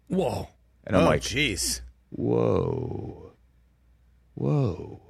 [0.08, 0.48] Whoa.
[0.86, 1.80] And I'm oh, like, jeez.
[2.10, 3.32] "Whoa,
[4.34, 5.00] whoa."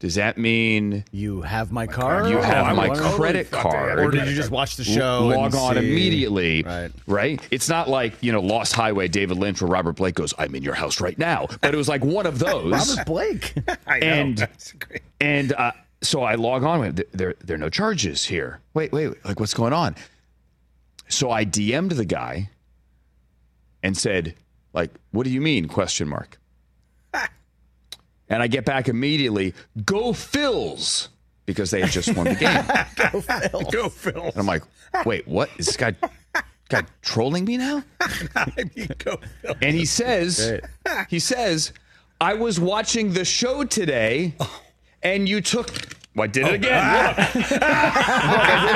[0.00, 2.30] Does that mean You have my card?
[2.30, 3.98] you have Oh, my credit card?
[3.98, 5.26] Or did you just watch the show?
[5.36, 6.92] log on see- immediately, Right.
[7.08, 7.40] right?
[7.50, 10.62] It's not like you know Lost Highway, David Lynch, where Robert Blake goes, "I'm in
[10.62, 12.70] your house right now," but it was like one of those.
[12.96, 13.54] Robert Blake.
[13.88, 14.06] I know.
[14.06, 14.48] And-
[15.20, 16.78] and uh, so I log on.
[16.78, 18.60] with There, there are no charges here.
[18.74, 19.96] Wait, wait, wait, like what's going on?
[21.08, 22.50] So I DM'd the guy
[23.82, 24.34] and said,
[24.72, 25.68] like, what do you mean?
[25.68, 26.38] Question mark.
[28.28, 29.54] and I get back immediately.
[29.84, 31.08] Go Phils
[31.46, 32.34] because they had just won the
[33.54, 33.70] game.
[33.72, 34.22] Go, Phil.
[34.22, 34.62] And I'm like,
[35.06, 35.48] wait, what?
[35.56, 35.94] Is this guy,
[36.68, 37.82] guy trolling me now?
[38.36, 39.54] I mean, go, Phil.
[39.62, 40.60] And he says,
[41.08, 41.72] he says,
[42.20, 44.34] I was watching the show today,
[45.02, 45.70] and you took.
[46.14, 46.54] Well, I did it oh.
[46.54, 47.06] again.
[47.06, 47.16] Look.
[47.34, 48.70] Look, I did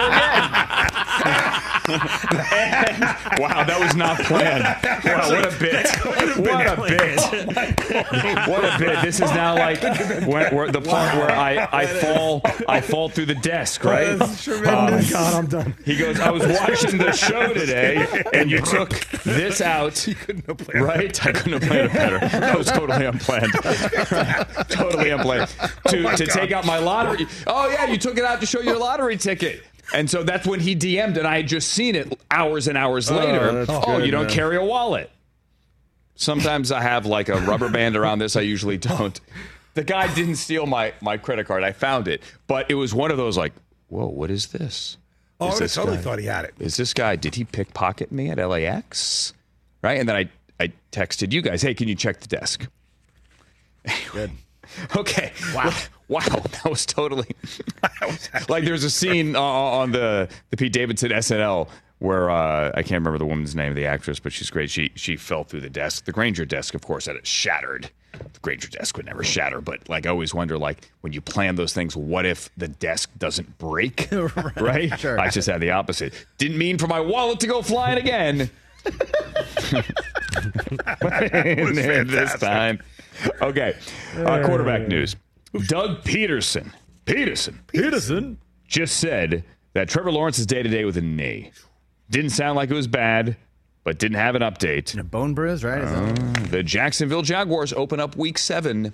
[1.24, 1.62] it again.
[3.38, 4.62] Wow, that was not planned.
[5.04, 5.88] Wow, what a bit!
[6.38, 7.18] What a bit!
[8.48, 9.02] What a bit!
[9.02, 9.82] This is now like
[10.26, 14.20] where, where the part where I, I fall I fall through the desk, right?
[14.20, 15.74] Um, God, I'm done.
[15.84, 18.90] He goes, I was watching the show today, and you took
[19.24, 19.94] this out.
[19.94, 21.26] Couldn't have planned Right?
[21.26, 22.18] I couldn't have planned it better.
[22.20, 23.52] That was totally unplanned.
[24.68, 25.48] totally unplanned.
[25.88, 27.26] To, to take out my lottery.
[27.46, 29.62] Oh, yeah, you took it out to show your lottery ticket.
[29.94, 33.10] And so that's when he DM'd, and I had just seen it hours and hours
[33.10, 33.64] oh, later.
[33.64, 34.32] that's Oh, good, you don't man.
[34.34, 35.10] carry a wallet.
[36.14, 38.36] Sometimes I have like a rubber band around this.
[38.36, 39.18] I usually don't.
[39.74, 41.62] The guy didn't steal my, my credit card.
[41.64, 42.22] I found it.
[42.46, 43.52] But it was one of those like,
[43.88, 44.98] whoa, what is this?
[45.40, 46.54] Oh, Is I this totally guy- thought he had it.
[46.60, 49.32] is this guy did he pickpocket me at LAX?
[49.82, 49.98] Right?
[49.98, 50.28] And then I
[50.60, 52.68] I texted you guys, hey, can you check the desk?
[54.12, 54.30] Good.
[54.96, 55.32] Okay.
[55.54, 55.72] Wow.
[56.08, 56.20] Wow.
[56.62, 57.28] That was totally
[58.50, 61.68] like there's a scene uh, on the the Pete Davidson SNL
[62.00, 64.68] where uh, I can't remember the woman's name of the actress, but she's great.
[64.70, 66.04] She she fell through the desk.
[66.04, 67.90] The Grainger desk, of course, and it shattered.
[68.12, 71.54] The Grainger desk would never shatter, but like I always wonder, like when you plan
[71.54, 74.08] those things, what if the desk doesn't break?
[74.56, 74.98] right?
[74.98, 75.18] Sure.
[75.18, 76.12] I just had the opposite.
[76.36, 78.50] Didn't mean for my wallet to go flying again.
[82.08, 82.80] this time.
[83.42, 83.76] Okay.
[84.16, 85.16] Uh, quarterback news.
[85.66, 86.72] Doug Pederson.
[87.06, 88.36] Pederson Pederson.
[88.66, 89.44] just said
[89.74, 91.50] that Trevor Lawrence is day to day with a knee.
[92.10, 93.36] Didn't sound like it was bad,
[93.84, 94.96] but didn't have an update.
[94.98, 95.82] A bone bruise, right?
[95.82, 98.92] That- The Jacksonville Jaguars open up week seven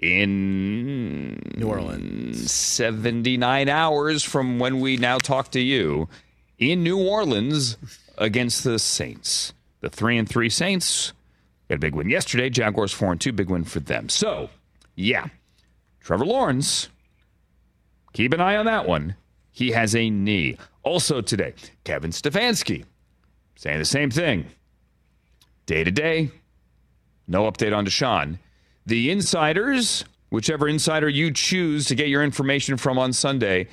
[0.00, 2.50] in New Orleans.
[2.50, 6.08] 79 hours from when we now talk to you
[6.58, 7.76] in New Orleans
[8.18, 9.52] against the Saints.
[9.80, 11.12] The three and three Saints
[11.70, 12.50] got a big win yesterday.
[12.50, 14.08] Jaguars four and two, big win for them.
[14.08, 14.50] So,
[14.96, 15.26] yeah,
[16.00, 16.88] Trevor Lawrence,
[18.12, 19.14] keep an eye on that one.
[19.52, 20.58] He has a knee.
[20.82, 21.54] Also today,
[21.84, 22.84] Kevin Stefanski
[23.56, 24.46] saying the same thing.
[25.66, 26.30] Day to day,
[27.28, 28.38] no update on Deshaun.
[28.86, 33.68] The insiders, whichever insider you choose to get your information from on Sunday,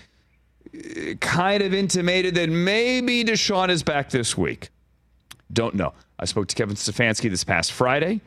[1.20, 4.70] kind of intimated that maybe Deshaun is back this week.
[5.52, 5.94] Don't know.
[6.20, 8.22] I spoke to Kevin Stefanski this past Friday,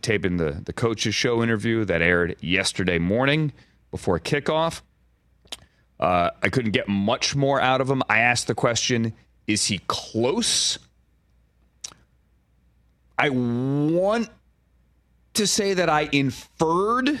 [0.00, 3.52] taping the, the coach's show interview that aired yesterday morning
[3.90, 4.80] before kickoff.
[6.00, 8.02] Uh, I couldn't get much more out of him.
[8.08, 9.12] I asked the question
[9.46, 10.78] Is he close?
[13.18, 14.28] I want
[15.34, 17.20] to say that I inferred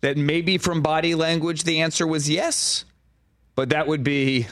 [0.00, 2.84] that maybe from body language the answer was yes,
[3.54, 4.46] but that would be,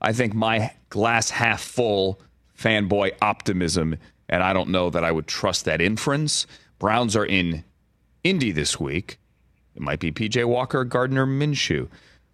[0.00, 2.20] I think, my glass half full
[2.62, 3.96] fanboy optimism,
[4.28, 6.46] and I don't know that I would trust that inference.
[6.78, 7.64] Browns are in
[8.24, 9.18] Indy this week.
[9.74, 11.88] It might be PJ Walker, Gardner Minshew.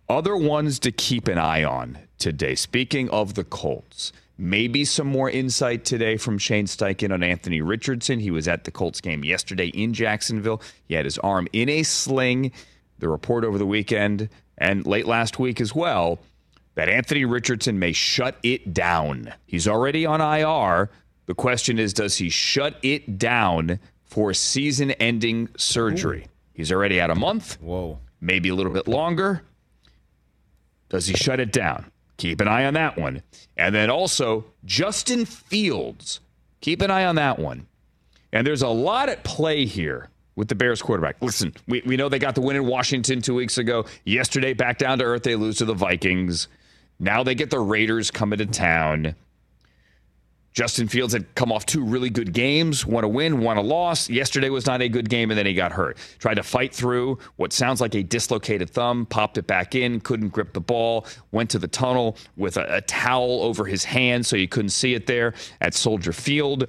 [0.09, 2.55] Other ones to keep an eye on today.
[2.55, 8.21] Speaking of the Colts, maybe some more insight today from Shane Steichen on Anthony Richardson.
[8.21, 10.63] He was at the Colts game yesterday in Jacksonville.
[10.87, 12.53] He had his arm in a sling.
[12.99, 16.19] The report over the weekend and late last week as well
[16.79, 19.35] that Anthony Richardson may shut it down.
[19.47, 20.89] He's already on IR.
[21.27, 26.29] The question is does he shut it down for season ending surgery?
[26.55, 27.61] He's already had a month.
[27.61, 27.99] Whoa.
[28.21, 29.43] Maybe a little bit longer.
[30.89, 31.91] Does he shut it down?
[32.17, 33.25] Keep an eye on that one.
[33.57, 36.21] And then also, Justin Fields.
[36.61, 37.67] Keep an eye on that one.
[38.33, 41.17] And there's a lot at play here with the Bears quarterback.
[41.21, 43.85] Listen, we, we know they got the win in Washington two weeks ago.
[44.05, 46.47] Yesterday, back down to earth, they lose to the Vikings.
[47.01, 49.15] Now they get the Raiders coming to town.
[50.53, 54.11] Justin Fields had come off two really good games, one a win, one a loss.
[54.11, 55.97] Yesterday was not a good game, and then he got hurt.
[56.19, 60.31] Tried to fight through what sounds like a dislocated thumb, popped it back in, couldn't
[60.31, 64.35] grip the ball, went to the tunnel with a, a towel over his hand so
[64.35, 66.67] you couldn't see it there at Soldier Field.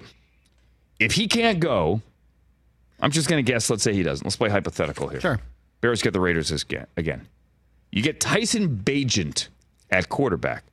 [1.00, 2.02] If he can't go,
[3.00, 4.24] I'm just going to guess, let's say he doesn't.
[4.24, 5.22] Let's play hypothetical here.
[5.22, 5.39] Sure.
[5.82, 7.28] Bears get the Raiders again.
[7.92, 9.48] You get Tyson Bagent
[9.91, 10.63] at quarterback.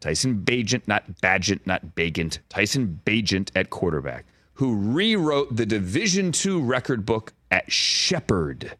[0.00, 2.38] Tyson Bagent, not Bagent, not Bagent.
[2.48, 8.76] Tyson Bagent at quarterback, who rewrote the Division II record book at Shepherd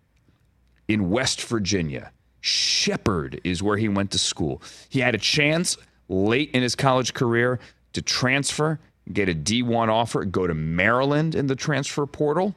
[0.87, 2.13] in West Virginia.
[2.41, 4.61] Shepherd is where he went to school.
[4.91, 5.79] He had a chance
[6.11, 7.59] late in his college career
[7.95, 8.79] to transfer,
[9.11, 12.55] get a D1 offer, go to Maryland in the transfer portal,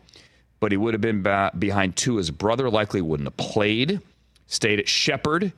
[0.60, 1.21] but he would have been
[1.58, 4.01] behind His brother, likely wouldn't have played.
[4.47, 5.53] Stayed at Shepherd,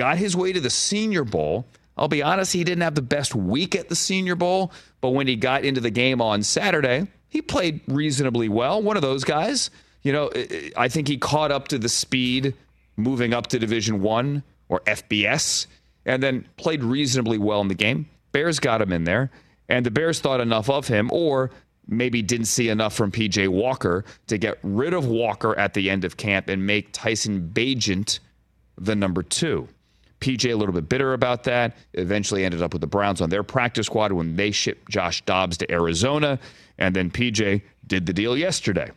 [0.00, 1.66] got his way to the Senior Bowl.
[1.94, 5.26] I'll be honest, he didn't have the best week at the Senior Bowl, but when
[5.26, 8.80] he got into the game on Saturday, he played reasonably well.
[8.80, 9.70] One of those guys.
[10.00, 10.30] You know,
[10.74, 12.54] I think he caught up to the speed
[12.96, 15.66] moving up to Division 1 or FBS
[16.06, 18.08] and then played reasonably well in the game.
[18.32, 19.30] Bears got him in there,
[19.68, 21.50] and the Bears thought enough of him or
[21.86, 26.06] maybe didn't see enough from PJ Walker to get rid of Walker at the end
[26.06, 28.20] of camp and make Tyson Bagent
[28.78, 29.68] the number 2.
[30.20, 31.76] PJ a little bit bitter about that.
[31.94, 35.56] Eventually ended up with the Browns on their practice squad when they shipped Josh Dobbs
[35.58, 36.38] to Arizona.
[36.78, 38.90] And then PJ did the deal yesterday.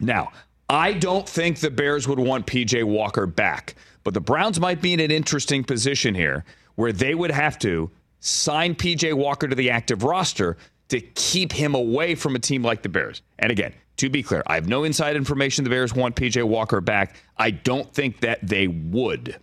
[0.00, 0.32] Now,
[0.68, 3.74] I don't think the Bears would want PJ Walker back,
[4.04, 7.90] but the Browns might be in an interesting position here where they would have to
[8.20, 10.56] sign PJ Walker to the active roster
[10.88, 13.22] to keep him away from a team like the Bears.
[13.38, 16.80] And again, to be clear, I have no inside information the Bears want PJ Walker
[16.80, 17.16] back.
[17.36, 19.38] I don't think that they would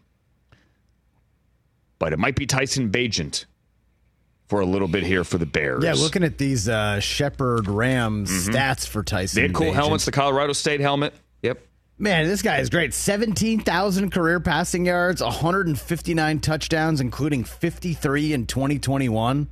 [1.99, 3.45] but it might be Tyson Bagent
[4.47, 5.83] for a little bit here for the Bears.
[5.83, 8.53] Yeah, looking at these uh, Shepherd Rams Mhm.
[8.53, 9.35] stats for Tyson.
[9.35, 9.73] They had cool Bagent.
[9.75, 11.13] helmets, the Colorado State helmet.
[11.43, 11.61] Yep.
[11.99, 12.93] Man, this guy is great.
[12.93, 19.49] 17,000 career passing yards, 159 touchdowns, including 53 in 2021.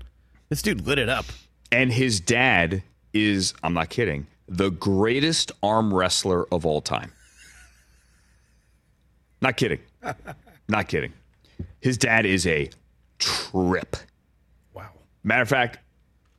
[0.49, 1.25] This dude lit it up.
[1.71, 2.81] And his dad
[3.13, 7.11] is, I'm not kidding, the greatest arm wrestler of all time.
[9.41, 9.79] Not kidding.
[10.69, 11.13] not kidding.
[11.81, 12.69] His dad is a
[13.19, 13.95] trip.
[14.73, 14.89] Wow.
[15.23, 15.79] Matter of fact,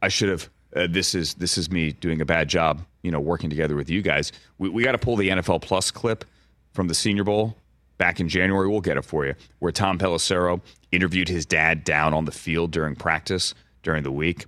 [0.02, 0.48] I should have.
[0.76, 2.84] Uh, this is this is me doing a bad job.
[3.02, 4.32] You know, working together with you guys.
[4.58, 6.24] We, we got to pull the NFL Plus clip
[6.72, 7.56] from the Senior Bowl
[7.96, 8.68] back in January.
[8.68, 9.34] We'll get it for you.
[9.60, 10.60] Where Tom Pelissero
[10.92, 14.46] interviewed his dad down on the field during practice during the week,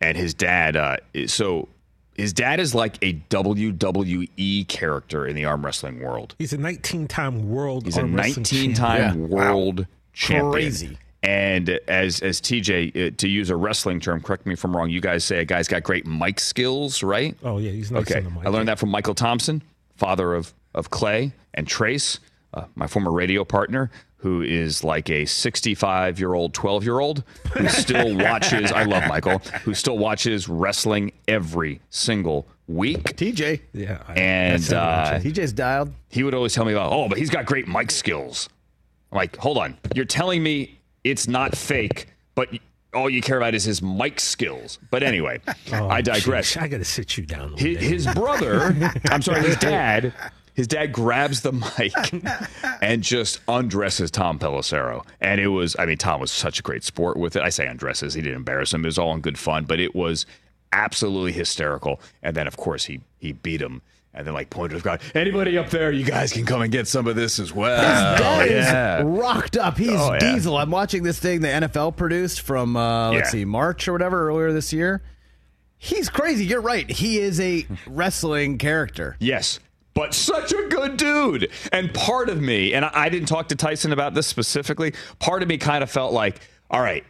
[0.00, 0.76] and his dad.
[0.76, 0.96] Uh,
[1.26, 1.68] so
[2.14, 6.34] his dad is like a WWE character in the arm wrestling world.
[6.38, 8.74] He's a 19 time world He's a arm wrestling 19 champion.
[8.74, 9.26] time Yeah.
[9.26, 9.86] world
[10.16, 10.50] champion.
[10.52, 10.98] Crazy.
[11.22, 14.90] And as as TJ uh, to use a wrestling term, correct me if I'm wrong.
[14.90, 17.36] You guys say a guy's got great mic skills, right?
[17.42, 18.18] Oh, yeah, he's nice okay.
[18.18, 18.46] on the mic.
[18.46, 19.62] I learned that from Michael Thompson,
[19.96, 22.20] father of of Clay and Trace,
[22.54, 27.24] uh, my former radio partner, who is like a 65 year old, 12 year old
[27.54, 28.70] who still watches.
[28.70, 33.16] I love Michael, who still watches wrestling every single week.
[33.16, 33.62] TJ.
[33.72, 34.02] Yeah.
[34.06, 34.78] I- And that's how
[35.16, 35.18] uh.
[35.20, 35.92] TJ's dialed.
[36.08, 38.48] he would always tell me about, oh, but he's got great mic skills.
[39.12, 42.48] I'm like, hold on, you're telling me it's not fake, but
[42.92, 44.78] all you care about is his mic skills.
[44.90, 45.40] But anyway,
[45.72, 46.54] Oh, I digress.
[46.54, 47.56] jeez, I got to sit you down.
[47.56, 48.74] His, his brother,
[49.10, 50.12] I'm sorry, his dad,
[50.54, 51.92] his dad grabs the mic
[52.82, 55.04] and just undresses Tom Pelissero.
[55.20, 57.42] And it was, I mean, Tom was such a great sport with it.
[57.42, 58.84] I say undresses, he didn't embarrass him.
[58.84, 60.24] It was all in good fun, but it was
[60.72, 62.00] absolutely hysterical.
[62.22, 63.82] And then, of course, he he beat him.
[64.16, 67.06] And then, like, pointers God, anybody up there, you guys can come and get some
[67.06, 68.16] of this as well.
[68.16, 68.98] Dad yeah.
[69.00, 69.76] is rocked up.
[69.76, 70.18] He's Oh, yeah.
[70.32, 70.56] diesel.
[70.56, 73.30] I'm watching this thing the NFL produced from uh, let's Yeah.
[73.40, 75.02] see, March or whatever earlier this year.
[75.76, 76.46] He's crazy.
[76.46, 76.90] You're right.
[76.90, 79.16] He is a wrestling character.
[79.20, 79.60] Yes.
[79.92, 81.50] But such a good dude.
[81.70, 85.42] And part of me, and I, I didn't talk to Tyson about this specifically, part
[85.42, 86.40] of me kind of felt like,
[86.70, 87.04] all right,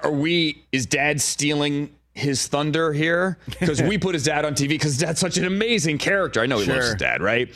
[0.00, 3.38] are we, is dad stealing his thunder here?
[3.60, 6.40] Because we put his dad on TV because dad's such an amazing character.
[6.40, 7.48] I know he loves his dad, right?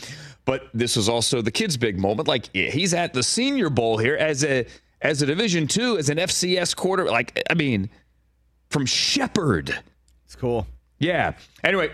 [0.45, 2.29] But this was also the kid's big moment.
[2.29, 4.67] Like he's at the senior bowl here as a
[5.03, 7.05] as a division two, as an FCS quarter.
[7.05, 7.89] Like, I mean,
[8.69, 9.79] from Shepherd.
[10.27, 10.67] It's cool.
[10.99, 11.33] Yeah.
[11.65, 11.91] Anyway,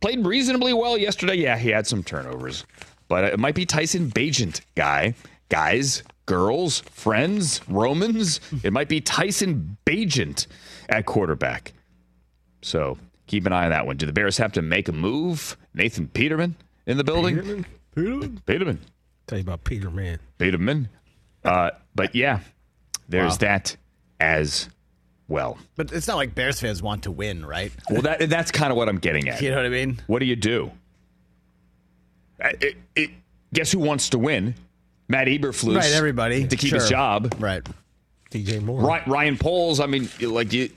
[0.00, 1.34] played reasonably well yesterday.
[1.34, 2.64] Yeah, he had some turnovers,
[3.08, 5.14] but it might be Tyson Bagent guy,
[5.48, 8.40] guys, girls, friends, Romans.
[8.62, 10.46] It might be Tyson Bagent
[10.88, 11.72] at quarterback.
[12.62, 13.96] So keep an eye on that one.
[13.96, 15.56] Do the Bears have to make a move?
[15.74, 16.56] Nathan Peterman
[16.86, 17.36] in the building.
[17.36, 17.66] Peterman?
[17.94, 18.42] Peterman?
[18.46, 18.80] Peterman.
[19.26, 20.18] Tell you about Peterman.
[20.38, 20.88] Peterman.
[21.44, 22.40] Uh, but yeah,
[23.08, 23.76] there's that
[24.20, 24.68] as
[25.28, 25.58] well.
[25.76, 27.72] But it's not like Bears fans want to win, right?
[27.90, 29.40] Well, that that's kind of what I'm getting at.
[29.42, 30.00] You know what I mean?
[30.06, 30.70] What do you do?
[32.38, 33.10] It- it-
[33.52, 34.54] guess who wants to win?
[35.08, 35.76] Matt Eberflus.
[35.76, 36.46] Right, everybody.
[36.46, 37.34] To keep his job.
[37.38, 37.66] Right.
[38.44, 38.80] DJ Moore.
[38.82, 40.70] Ry- Ryan Poles, I mean, like you,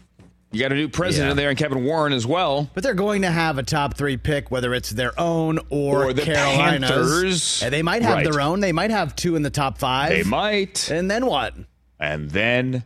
[0.51, 1.33] you got a new president Yeah.
[1.35, 2.69] there and Kevin Warren as well.
[2.73, 6.13] But they're going to have a top three pick, whether it's their own or, Or
[6.13, 6.89] the Carolina's.
[6.89, 7.63] Panthers.
[7.63, 8.31] And they might have Right.
[8.31, 8.59] their own.
[8.59, 10.09] They might have two in the top five.
[10.09, 10.89] They might.
[10.89, 11.53] And then what?
[11.99, 12.83] And then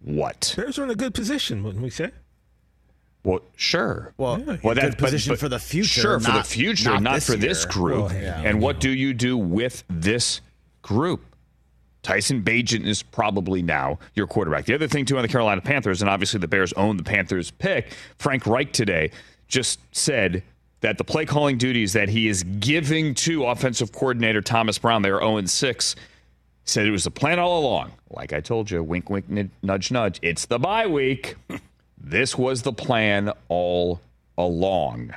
[0.00, 0.54] what?
[0.56, 2.10] Bears are in a good position, wouldn't we say?
[3.24, 4.12] Well, sure.
[4.16, 4.56] Well, Yeah.
[4.64, 6.00] Well, good position for the future.
[6.00, 8.10] Sure, for the not- future, not not, this for this group.
[8.10, 8.42] Well, yeah.
[8.44, 10.40] and what do you do with this
[10.82, 11.24] group?
[12.02, 14.64] Tyson Bagent is probably now your quarterback.
[14.64, 17.50] The other thing, too, on the Carolina Panthers, and obviously the Bears own the Panthers
[17.50, 19.10] pick, Frank Reich today
[19.46, 20.42] just said
[20.80, 25.10] that the play calling duties that he is giving to offensive coordinator Thomas Brown, they
[25.10, 25.96] are 0 6,
[26.64, 27.92] said it was the plan all along.
[28.10, 29.26] Like I told you, wink, wink,
[29.62, 30.18] nudge, nudge.
[30.22, 31.36] It's the bye week.
[32.04, 34.00] This was the plan all
[34.36, 35.14] along.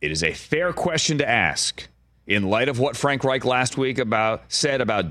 [0.00, 1.88] It is a fair question to ask
[2.26, 5.06] in light of what Frank Reich last week about said about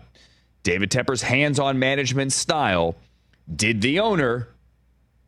[0.64, 2.96] David Tepper's hands-on management style.
[3.54, 4.50] Did the owner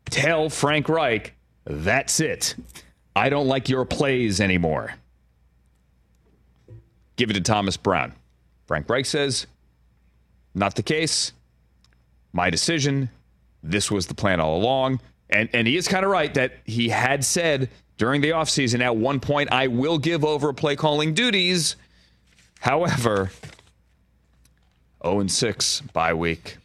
[0.09, 1.33] tell Frank Reich,
[1.65, 2.55] "That's it.
[3.15, 4.95] I don't like your plays anymore."
[7.15, 8.13] Give it to Thomas Brown.
[8.65, 9.47] Frank Reich says,
[10.53, 11.31] "Not the case.
[12.33, 13.09] My decision.
[13.63, 16.89] This was the plan all along." And and he is kind of right that he
[16.89, 21.75] had said during the offseason at one point, I will give over play calling duties.
[22.59, 23.31] However,
[25.03, 26.57] 0 and 6 bye week.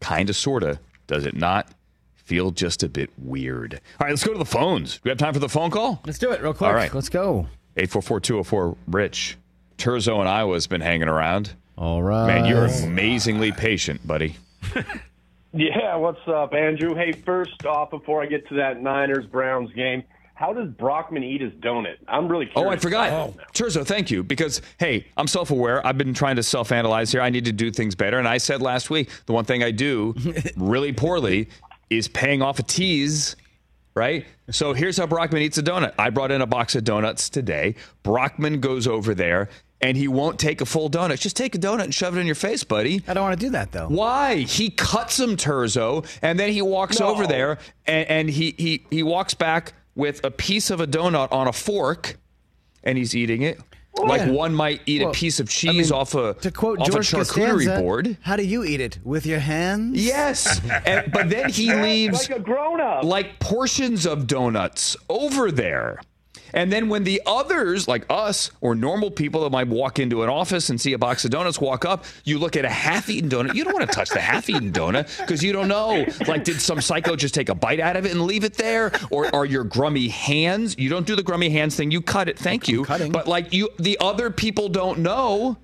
[0.00, 1.68] Kind of, sort of, does it not
[2.14, 3.74] feel just a bit weird?
[4.00, 4.94] All right, let's go to the phones.
[4.94, 6.00] Do we have time for the phone call?
[6.04, 6.68] Let's do it real quick.
[6.68, 6.92] All right.
[6.92, 7.46] Let's go.
[7.76, 9.36] 844 204 Rich.
[9.78, 11.52] Turzo in Iowa has been hanging around.
[11.76, 12.26] All right.
[12.26, 14.36] Man, you're amazingly patient, buddy.
[15.54, 16.94] Yeah, what's up, Andrew?
[16.94, 20.02] Hey, first off, before I get to that Niners Browns game,
[20.34, 21.96] how does Brockman eat his donut?
[22.08, 22.66] I'm really curious.
[22.66, 22.70] Oh.
[22.70, 23.12] I forgot.
[23.12, 23.34] Oh.
[23.52, 24.22] Turzo, thank you.
[24.22, 25.86] Because, hey, I'm self aware.
[25.86, 27.20] I've been trying to self analyze here.
[27.20, 28.18] I need to do things better.
[28.18, 30.14] And I said last week the one thing I do
[30.56, 31.50] really poorly
[31.90, 33.36] is paying off a tease,
[33.94, 34.24] right?
[34.50, 35.92] So here's how Brockman eats a donut.
[35.98, 37.74] I brought in a box of donuts today.
[38.02, 39.50] Brockman goes over there
[39.82, 41.20] and he won't take a full donut.
[41.20, 43.02] Just take a donut and shove it in your face, buddy.
[43.08, 43.88] I don't want to do that though.
[43.88, 44.36] Why?
[44.36, 47.08] He cuts him, Turzo, and then he walks No.
[47.08, 51.30] over there and, and he, he he walks back with a piece of a donut
[51.32, 52.16] on a fork,
[52.82, 53.60] and he's eating it
[53.94, 54.30] Like Yeah.
[54.30, 56.90] one might eat Well, a piece of I cheese mean, off a to quote off
[56.90, 58.16] George a charcuterie Costanza, board.
[58.22, 58.98] How do you eat it?
[59.04, 60.02] With your hands?
[60.02, 63.04] Yes, and, but then he leaves like a grown up.
[63.04, 66.00] like portions of donuts over there.
[66.54, 70.28] And then when the others, like us or normal people that might walk into an
[70.28, 73.54] office and see a box of donuts walk up, you look at a half-eaten donut.
[73.54, 76.04] You don't want to touch the half-eaten donut because you don't know.
[76.26, 78.92] Like, did some psycho just take a bite out of it and leave it there,
[79.10, 80.76] or are your grummy hands?
[80.78, 81.90] You don't do the grummy hands thing.
[81.90, 82.38] You cut it.
[82.38, 82.84] Thank you.
[82.84, 85.58] But like you, the other people don't know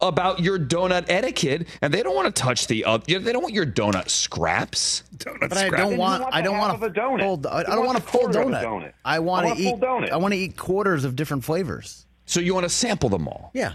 [0.00, 3.18] about your donut etiquette, and they don't want to touch the other.
[3.18, 5.02] They don't want your donut scraps.
[5.16, 6.22] Donut but I don't want.
[6.22, 7.20] want I don't want of a donut.
[7.20, 8.62] Full, I You don't want want a full quarter of a donut.
[8.64, 8.92] donut.
[9.04, 9.80] I I want want to a eat.
[9.80, 10.10] donut.
[10.10, 12.06] I want to eat quarters of different flavors.
[12.26, 13.50] So you want to sample them all.
[13.54, 13.72] Yeah,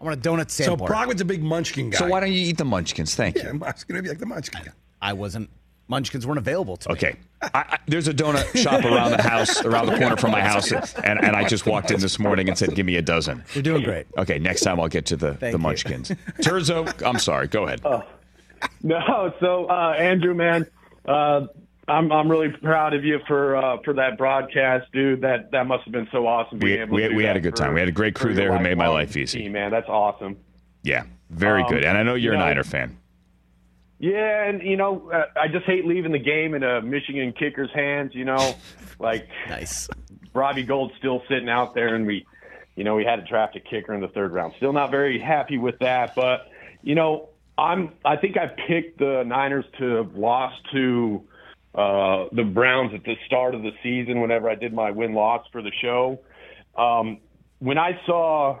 [0.00, 0.50] I want a donut sample.
[0.50, 0.88] So sampler.
[0.88, 1.98] Brockman's a big munchkin guy.
[1.98, 3.14] So why don't you eat the munchkins?
[3.14, 3.42] Thank you.
[3.44, 4.72] Yeah, Brock's going to be like the munchkin guy.
[5.02, 5.50] I wasn't.
[5.90, 6.92] Munchkins weren't available to me.
[6.94, 7.16] Okay.
[7.42, 10.70] I, I, there's a donut shop around the house, around the corner from my house,
[10.72, 13.62] and, and I just walked in this morning and said, "Give me a dozen." You're
[13.62, 14.06] doing great.
[14.16, 16.10] Okay, next time I'll get to the, the munchkins.
[16.40, 17.48] Turzo, I'm sorry.
[17.48, 17.80] Go ahead.
[18.82, 20.66] No, so uh, Andrew, man,
[21.06, 21.46] uh,
[21.88, 25.22] I'm I'm really proud of you for uh, for that broadcast, dude.
[25.22, 26.58] That that must have been so awesome.
[26.60, 27.74] We- able we- to do we had a good for- time.
[27.74, 29.40] We had a great crew there who made my life easy.
[29.40, 30.36] team, man, that's awesome.
[30.82, 31.84] Yeah, very Um, good.
[31.84, 32.96] And I know you're you a know- Niner fan.
[34.00, 37.70] Yeah, and you know, uh, I just hate leaving the game in a Michigan kicker's
[37.74, 38.12] hands.
[38.14, 38.54] You know,
[38.98, 39.88] like Nice.
[40.32, 42.26] Robbie Gould's still sitting out there, and we,
[42.76, 44.54] you know, we had to draft a kicker in the third round.
[44.56, 46.46] Still not very happy with that, but
[46.82, 47.28] you know,
[47.58, 47.92] I'm.
[48.02, 51.22] I think I picked the Niners to have lost to
[51.74, 54.22] uh, the Browns at the start of the season.
[54.22, 56.20] Whenever I did my win loss for the show,
[56.74, 57.18] um,
[57.58, 58.60] when I saw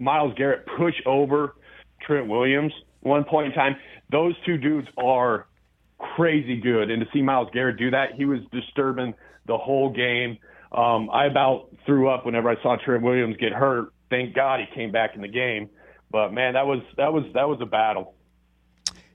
[0.00, 1.54] Myles Garrett push over
[2.00, 2.72] Trent Williams
[3.02, 3.76] one point in time,
[4.10, 5.46] those two dudes are
[5.98, 6.90] crazy good.
[6.90, 9.14] And to see Myles Garrett do that, he was disturbing
[9.46, 10.38] the whole game.
[10.72, 13.92] Um, I about threw up whenever I saw Trent Williams get hurt.
[14.10, 15.68] Thank God he came back in the game.
[16.10, 18.14] But man, that was that was that was a battle.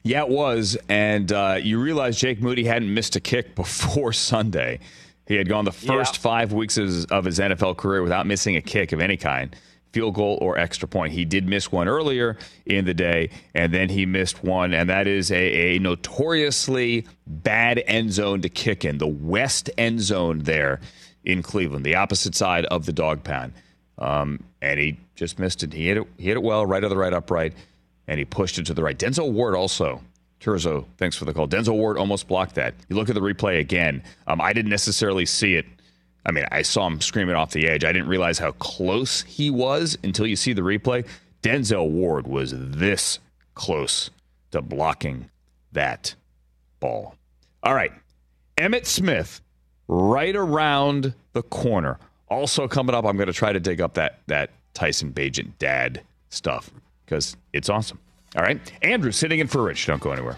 [0.04, 0.78] Yeah, it was.
[0.88, 4.80] And uh, you realize Jake Moody hadn't missed a kick before Sunday.
[5.28, 6.22] He had gone the first Yeah.
[6.22, 9.54] five weeks of his, of his NFL career without missing a kick of any kind,
[9.92, 11.14] field goal or extra point.
[11.14, 15.08] He did miss one earlier in the day, and then he missed one, and that
[15.08, 20.80] is a, a notoriously bad end zone to kick in, the west end zone there
[21.24, 23.54] in Cleveland, the opposite side of the dog pound.
[23.98, 25.74] Um, and he just missed it.
[25.74, 26.08] He hit it.
[26.18, 27.54] He hit it well, right of the right upright,
[28.08, 28.98] and he pushed it to the right.
[28.98, 30.02] Denzel Ward also.
[30.40, 31.48] Turzo, thanks for the call.
[31.48, 32.76] Denzel Ward almost blocked that.
[32.90, 34.04] You look at the replay again.
[34.28, 35.66] Um, I didn't necessarily see it.
[36.28, 37.86] I mean, I saw him screaming off the edge.
[37.86, 41.08] I didn't realize how close he was until you see the replay.
[41.42, 43.20] Denzel Ward was this
[43.56, 44.10] close
[44.52, 45.30] to blocking
[45.72, 46.16] that
[46.82, 47.16] ball.
[47.64, 47.94] All right.
[48.58, 49.42] Emmitt Smith
[49.88, 51.98] right around the corner.
[52.30, 56.04] Also coming up, I'm going to try to dig up that that Tyson Bagent dad
[56.30, 56.70] stuff
[57.06, 58.00] because it's awesome.
[58.36, 58.60] All right.
[58.82, 59.86] Andrew sitting in for Rich.
[59.86, 60.38] Don't go anywhere.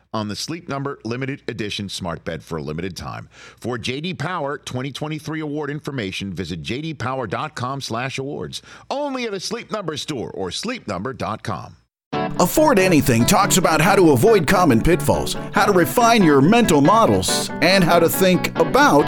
[0.13, 3.29] on the Sleep Number limited edition smart bed for a limited time.
[3.31, 8.61] For JD Power 2023 award information, visit jdpower.com/awards.
[8.89, 11.77] Only at a Sleep Number store or sleepnumber.com.
[12.39, 17.49] Afford Anything talks about how to avoid common pitfalls, how to refine your mental models,
[17.61, 19.07] and how to think about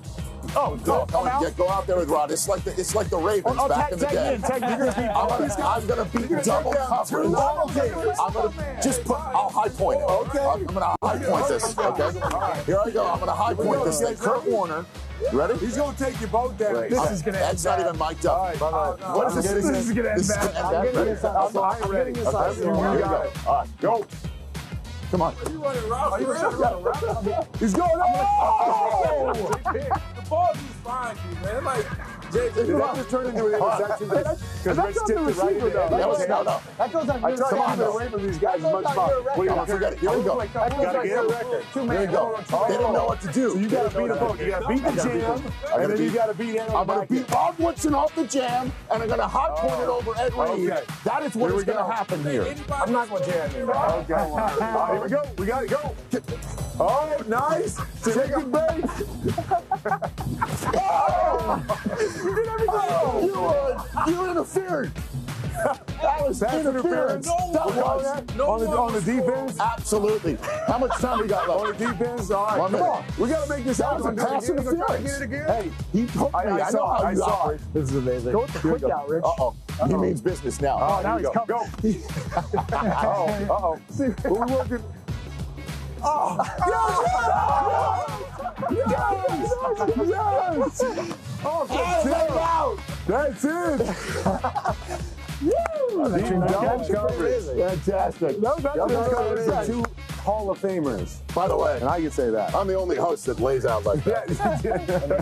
[0.53, 1.41] Oh, Go, go, now?
[1.41, 2.29] yeah, go out there with Rod.
[2.29, 4.29] It's like the it's like the Ravens Oh, oh, back tag- in the day.
[4.29, 4.67] me in, tag me.
[4.67, 6.05] You're gonna beat- I'm gonna, I'm gonna
[6.37, 7.25] beat double coverage.
[8.19, 9.17] I'm gonna just put.
[9.17, 10.03] I'll high point it.
[10.03, 10.39] Okay.
[10.39, 11.77] I'm gonna high point this.
[11.77, 12.11] Okay.
[12.65, 13.07] Here I go.
[13.07, 14.15] I'm gonna high point this thing.
[14.17, 14.85] Kurt Warner
[15.31, 15.57] You ready?
[15.59, 16.73] He's gonna take you both down.
[16.75, 18.37] Wait, this I- is gonna uh, end That's end not even mic'd up.
[18.37, 18.59] All right,
[19.15, 19.47] What uh, is I'm this?
[19.47, 20.53] getting- This is gonna end This bad.
[20.53, 21.07] gonna I'm end getting bad.
[21.07, 21.35] inside.
[21.35, 22.49] I'm Okay, getting okay, inside.
[22.49, 23.21] okay, You here we got go.
[23.21, 23.47] it.
[23.47, 24.05] All right, go.
[25.11, 25.35] Come on.
[25.51, 26.11] You running around?
[26.13, 27.47] Are you running around?
[27.59, 27.91] He's going.
[28.01, 29.51] Oh!
[30.31, 31.65] The ball is fine, man.
[31.65, 31.85] Like,
[32.31, 34.07] did that just turn into an interception?
[34.07, 35.89] Because Rich tipped it right in there.
[35.89, 36.61] That was, no, no.
[36.77, 37.69] That goes on I your tried to record.
[37.69, 39.23] keep it away from these guys as much as possible.
[39.23, 39.69] What do you want?
[39.69, 39.99] Forget it.
[39.99, 40.39] Here we go.
[40.39, 41.63] That goes on your record.
[41.73, 42.11] Here we man.
[42.11, 42.37] go.
[42.37, 43.49] They didn't know what to do.
[43.51, 44.41] So you gotta beat them both.
[44.41, 47.31] You gotta beat the jam, and then you gotta beat Ed I'm going to beat
[47.31, 49.97] Rod Woodson off the jam, and I'm going to hot point it oh.
[49.97, 50.69] over Ed Reed.
[51.03, 52.55] That is what Here is we going to happen here.
[52.73, 53.71] I'm not gonna jam you.
[53.71, 54.13] Okay.
[54.91, 55.23] Here we go.
[55.37, 55.95] We gotta go.
[56.83, 57.77] Oh, nice.
[58.03, 58.85] Chicken bake.
[62.21, 62.27] oh!
[62.27, 63.27] You did everything.
[63.27, 64.91] You, uh, you interfered.
[66.01, 67.27] That was That's interference.
[67.27, 67.27] interference.
[67.27, 68.03] That You call was.
[68.03, 68.39] that?
[68.41, 69.59] on, the, on the defense?
[69.59, 70.37] Absolutely.
[70.65, 71.59] How much time we got left?
[71.61, 72.31] On the defense?
[72.31, 72.91] All right, One come minute.
[72.91, 73.03] on.
[73.19, 74.15] We gotta make this That happen.
[74.15, 75.05] was a pass Get it again.
[75.05, 75.51] interference.
[75.51, 76.39] Hey, he told me.
[76.39, 77.59] I, I, I, saw know how I you saw operate.
[77.73, 78.31] This is amazing.
[78.31, 79.23] Go with the quick out, Rich.
[79.23, 79.55] Uh-oh.
[79.87, 80.79] He means business now.
[80.81, 81.31] Oh, now he's go.
[81.33, 81.47] coming.
[81.47, 81.65] Go.
[82.75, 83.27] Uh-oh.
[83.51, 83.79] Uh-oh.
[83.91, 84.83] See, we're working.
[86.03, 86.37] Oh!
[86.67, 87.01] Yes!
[88.71, 88.91] Yes!
[90.07, 90.81] Yes!
[90.81, 91.25] yes!
[91.43, 92.21] Oh, that's it!
[93.07, 93.81] That's it!
[95.41, 95.51] Woo!
[96.93, 97.43] Coverage.
[97.57, 98.39] Fantastic.
[98.39, 99.83] No, that's two
[100.21, 101.17] Hall of Famers.
[101.33, 102.53] By the way, And I can say that.
[102.53, 104.27] I'm the only host that lays out like that.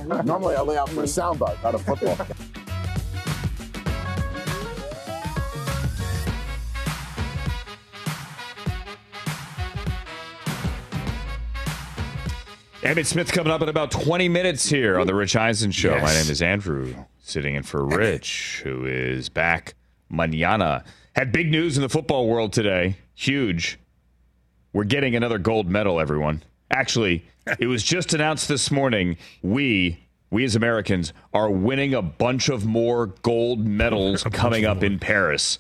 [0.26, 2.18] Normally, I lay out for a soundbite, not a football.
[12.82, 15.92] Emmitt Smith coming up in about 20 minutes here on the Rich Eisen Show.
[15.92, 16.02] Yes.
[16.02, 19.74] My name is Andrew, sitting in for Rich, who is back
[20.10, 20.84] manana.
[21.16, 22.96] Had big news in the football world today.
[23.16, 23.78] Huge.
[24.72, 26.44] We're getting another gold medal, everyone.
[26.72, 27.26] Actually,
[27.60, 29.18] it was just announced this morning.
[29.42, 30.00] We,
[30.32, 35.60] we as Americans, are winning a bunch of more gold medals coming up in Paris.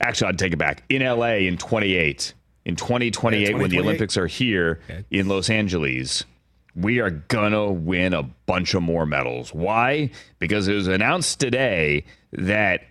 [0.00, 0.82] Actually, I'd take it back.
[0.88, 2.32] In LA in 28.
[2.64, 6.24] In 2028, Yeah, when the Olympics are here in Los Angeles,
[6.76, 9.52] we are gonna win a bunch of more medals.
[9.54, 10.10] Why?
[10.38, 12.82] Because it was announced today that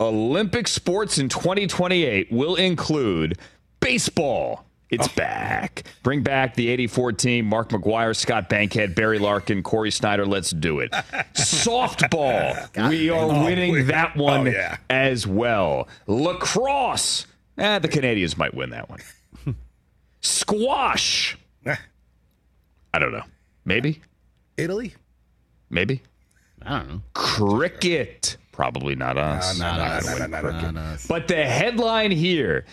[0.00, 3.38] Olympic sports in 2028 will include
[3.80, 4.64] baseball.
[4.88, 5.82] It's back.
[6.04, 10.24] Bring back the 84 team, Mark McGwire, Scott Bankhead, Barry Larkin, Cory Snyder.
[10.24, 10.92] Let's do it.
[11.34, 12.88] Softball.
[12.88, 14.76] we are Oh, winning we- that one oh, yeah.
[14.88, 15.88] as well.
[16.06, 17.26] Lacrosse.
[17.58, 19.00] Eh, the Canadians might win that one.
[20.20, 21.36] Squash.
[22.96, 23.24] I don't know.
[23.66, 24.00] Maybe.
[24.56, 24.94] Italy?
[25.68, 26.00] Maybe.
[26.62, 27.02] I don't know.
[27.12, 28.38] Cricket.
[28.52, 29.58] Probably not us.
[29.58, 30.74] no, no, Not no, gonna no, win no, no, cricket.
[30.74, 30.96] no.
[31.06, 32.64] But the headline here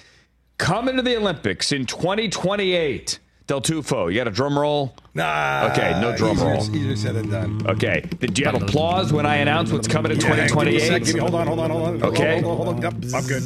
[0.58, 3.20] coming to the Olympics in 2028.
[3.48, 4.96] Del Tufo, you got a drum roll?
[5.14, 5.68] Nah.
[5.74, 6.64] Okay, no drum easier, roll.
[6.74, 7.62] Easier said than done.
[7.68, 8.06] Okay.
[8.22, 10.88] Did you have applause when I announced what's coming in Yeah, give me a 2028?
[10.88, 12.04] sec, give me- Hold on, hold on, hold on.
[12.04, 12.40] Okay.
[12.40, 12.82] Hold on, hold on.
[12.82, 13.44] Yep, I'm good.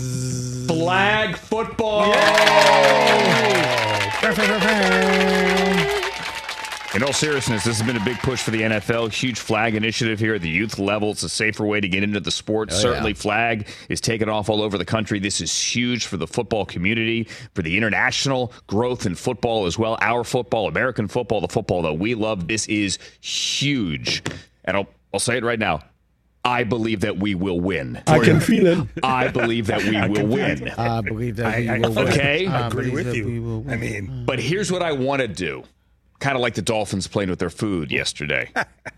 [0.68, 2.14] Flag football.
[6.96, 9.12] In all seriousness, this has been a big push for the NFL.
[9.14, 11.12] Huge flag initiative here at the youth level.
[11.12, 12.70] It's a safer way to get into the sport.
[12.72, 15.20] Oh, Certainly, flag is taking off all over the country.
[15.20, 19.98] This is huge for the football community, for the international growth in football as well.
[20.02, 22.48] Our football, American football, the football that we love.
[22.48, 24.24] This is huge.
[24.64, 25.82] And I'll, I'll say it right now.
[26.46, 28.02] I believe that we will win.
[28.08, 28.88] I can feel it.
[29.04, 30.70] I believe that we will win.
[30.70, 32.08] I believe that we I- I- will win.
[32.08, 32.48] Okay.
[32.48, 33.66] I I agree with you.
[33.70, 35.64] I mean, But here's what I want to do.
[36.20, 38.52] Kind of like the Dolphins playing with their food yesterday.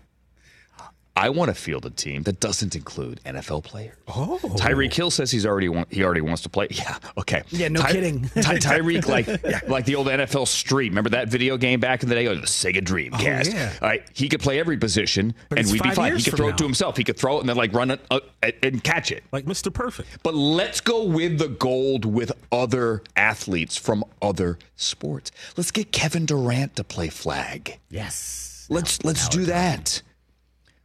[1.20, 3.94] I want to field a team that doesn't include NFL players.
[4.08, 4.38] oh.
[4.56, 6.68] Tyreek Hill says he's already want, he already wants to play.
[6.70, 7.42] Yeah, okay.
[7.50, 8.22] Yeah, no kidding.
[8.30, 10.88] Ty, Tyreek like like the old NFL Street.
[10.88, 12.26] Remember that video game back in the day?
[12.26, 13.52] Oh, the Sega Dreamcast.
[13.52, 13.72] yeah.
[13.82, 16.16] All right, he could play every position But and we'd be fine.
[16.16, 16.96] He could throw it to himself.
[16.96, 18.20] He could throw it and then like run it uh,
[18.62, 19.22] and catch it.
[19.30, 19.72] Like Mr.
[19.72, 20.22] Perfect.
[20.22, 25.32] But let's go with the gold with other athletes from other sports.
[25.54, 27.78] Let's get Kevin Durant to play flag.
[27.90, 28.66] Yes.
[28.70, 30.00] Let's let's do that.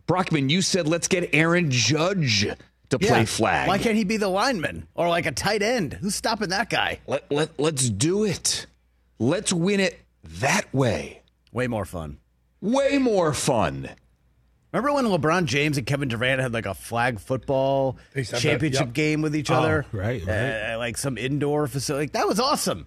[0.08, 2.48] Brockman, you said let's get Aaron Judge
[2.90, 3.26] to play Yeah.
[3.26, 3.68] flag.
[3.68, 5.94] Why can't he be the lineman or like a tight end?
[5.94, 7.00] Who's stopping that guy?
[7.08, 8.68] let, let let's do it.
[9.18, 10.00] Let's win it
[10.42, 11.22] that way.
[11.52, 12.18] Way more fun.
[12.62, 13.90] Way more fun.
[14.74, 18.36] Remember when LeBron James and Kevin Durant had like a flag football They used to
[18.36, 18.94] have championship that, yep.
[18.94, 19.86] game with each Oh, other?
[19.94, 20.74] right, right.
[20.74, 22.08] Uh, like some indoor facility.
[22.12, 22.86] That was awesome.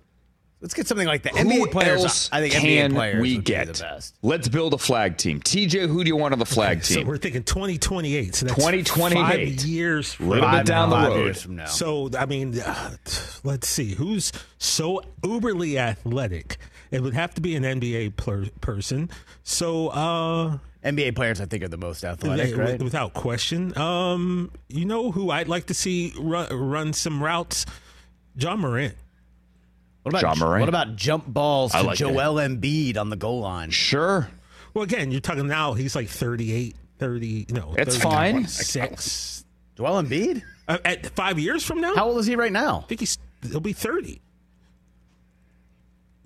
[0.60, 1.36] Let's get something like that.
[1.36, 2.02] Who NBA players.
[2.02, 3.66] else I think can NBA players we would be get?
[3.68, 4.16] the best.
[4.22, 5.40] Let's build a flag team.
[5.40, 7.06] TJ, who do you want on the flag So team?
[7.06, 8.34] we're thinking 2028.
[8.34, 9.22] So that's 2028.
[9.22, 11.24] Five years from Little bit down the five road.
[11.24, 11.66] years from now.
[11.66, 12.96] So I mean, uh,
[13.44, 16.56] let's see who's so uberly athletic
[16.90, 19.10] It would have to be an NBA per- person.
[19.44, 22.82] So, uh, NBA players, I think, are the most athletic, yeah, right?
[22.82, 23.76] Without question.
[23.76, 27.66] Um, you know who I'd like to see run, run some routes?
[28.36, 28.94] Ja Morant.
[30.02, 30.60] What about Ja Morant.
[30.60, 33.70] What about jump balls I to like Joel Embiid on the goal line?
[33.70, 34.28] Sure.
[34.74, 35.74] Well, again, you're talking now.
[35.74, 37.46] He's like 38, 30.
[37.50, 38.46] No, That's fine.
[38.46, 39.44] Six.
[39.76, 40.42] Joel Embiid?
[40.66, 42.80] Uh, at five years from now, How old is he right now?
[42.84, 43.18] I think he's
[43.50, 44.20] he'll be 30.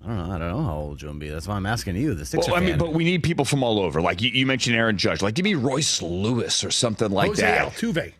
[0.04, 0.34] I don't know.
[0.34, 1.30] I don't know how old Joel Embiid.
[1.30, 2.78] That's why I'm asking you, the Sixer Well, I mean, fan.
[2.78, 4.00] but we need people from all over.
[4.02, 5.22] Like you, you mentioned Aaron Judge.
[5.22, 7.72] Like give me Royce Lewis or something like Jose that.
[7.72, 8.12] Altuve.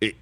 [0.00, 0.16] It-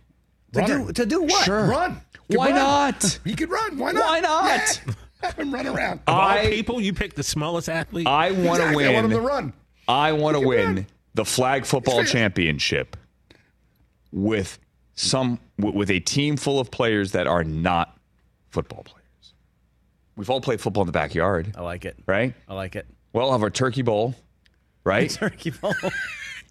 [0.55, 1.45] to do to do what?
[1.45, 1.67] Sure.
[1.67, 2.01] Run.
[2.29, 2.55] He could Why run.
[2.57, 3.19] not?
[3.25, 3.79] He could run.
[3.79, 4.05] Why not?
[4.09, 4.83] Why not?
[4.87, 4.93] Yeah.
[5.23, 6.01] Have him run around.
[6.07, 8.07] Of all I- people, you pick the smallest athlete.
[8.07, 8.77] I want to Exactly.
[8.77, 8.87] win.
[8.89, 9.53] I want him to run.
[9.89, 10.87] I want to win run.
[11.15, 12.97] the flag football championship
[14.13, 14.59] with
[14.95, 17.97] some with a team full of players that are not
[18.51, 19.33] football players.
[20.17, 21.97] We've all played football in the backyard, I like it.
[22.07, 22.35] right?
[22.49, 22.87] I like it.
[23.13, 24.15] Well, have our turkey bowl,
[24.85, 25.11] right?
[25.11, 25.75] Turkey bowl.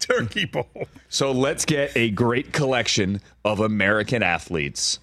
[0.00, 0.68] Turkey bowl.
[1.08, 4.98] So let's get a great collection of American athletes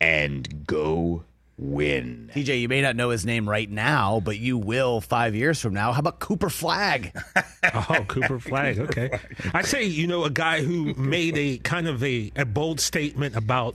[0.00, 1.24] and go
[1.58, 2.30] win.
[2.34, 5.74] TJ, you may not know his name right now, but you will five years from
[5.74, 5.92] now.
[5.92, 7.12] How about Cooper Flagg?
[7.74, 8.78] Oh, Cooper Flagg.
[8.78, 9.10] Okay.
[9.52, 13.36] I say, you know, a guy who made a kind of a, a bold statement
[13.36, 13.74] about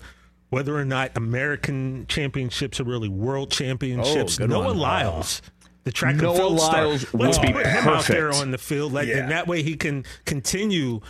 [0.49, 4.39] whether or not American championships are really world championships.
[4.39, 4.77] Oh, Noah one.
[4.77, 5.41] Lyles.
[5.83, 7.11] The track Noah and field Lyles star.
[7.19, 9.17] would Let's be put him out there on the field, like, Yeah.
[9.17, 11.01] and that way he can continue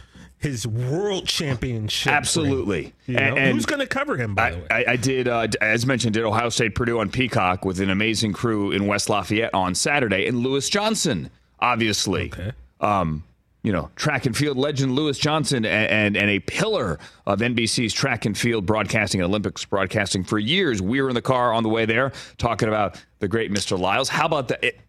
[0.43, 2.07] his world championship.
[2.11, 2.15] ring.
[2.15, 2.93] Absolutely.
[3.07, 3.21] You know?
[3.21, 4.67] And- and Who's going to cover him, by the way?
[4.69, 8.33] I, I did, uh, as mentioned, did Ohio State Purdue on Peacock with an amazing
[8.33, 11.29] crew in West Lafayette on Saturday, and Lewis Johnson,
[11.59, 12.25] obviously.
[12.33, 12.51] Okay.
[12.81, 13.23] Um,
[13.63, 17.93] you know, track and field legend Lewis Johnson and, and, and a pillar of NBC's
[17.93, 20.81] track and field broadcasting and Olympics broadcasting for years.
[20.81, 23.79] We were in the car on the way there talking about the great Mr.
[23.79, 24.09] Lyles.
[24.09, 24.65] How about that?
[24.65, 24.79] It,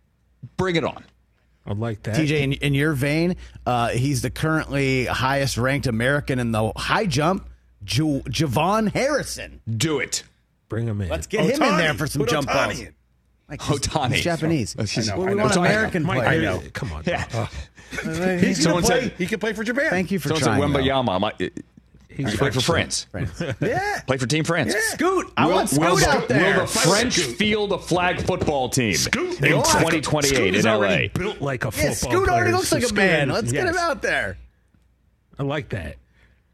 [0.57, 1.05] bring it on.
[1.67, 2.17] I like that.
[2.17, 3.37] TJ, in, in your vein,
[3.67, 7.49] uh, he's the currently highest ranked American in the high jump,
[7.85, 9.61] Ju- JuVaughn Harrison.
[9.69, 10.25] Do it.
[10.69, 11.09] Bring him in.
[11.09, 12.81] Let's get him in there for some Put jump Ohtani balls.
[12.81, 12.95] in.
[13.49, 14.12] Like he's, Ohtani.
[14.12, 14.77] he's Japanese.
[14.79, 15.43] I know, Well, I we know.
[15.45, 15.67] want Ohtani.
[15.67, 16.47] American Mike, players.
[16.49, 16.62] I know.
[16.73, 17.03] Come on.
[17.07, 17.25] Yeah.
[17.35, 17.49] Oh,
[17.93, 17.99] He
[18.47, 19.91] can, Someone play, said- he can play for Japan.
[19.91, 20.73] Thank you for Someone said trying.
[20.73, 20.79] though.
[20.81, 21.51] Wembanyama.
[22.19, 23.05] My, he's you play for French.
[23.07, 23.43] France.
[23.61, 24.01] Yeah.
[24.07, 24.75] Play for Team France.
[24.75, 25.33] Scoot.
[25.37, 26.55] I Will, want Scoot will the, out there.
[26.59, 29.41] will the French field a flag football team Scoot.
[29.43, 30.77] in 2028 Scoot is in LA?
[30.77, 33.29] already built like a football yeah, Scoot already looks so like a man.
[33.29, 34.39] Let's get him out there.
[35.39, 35.97] I like that.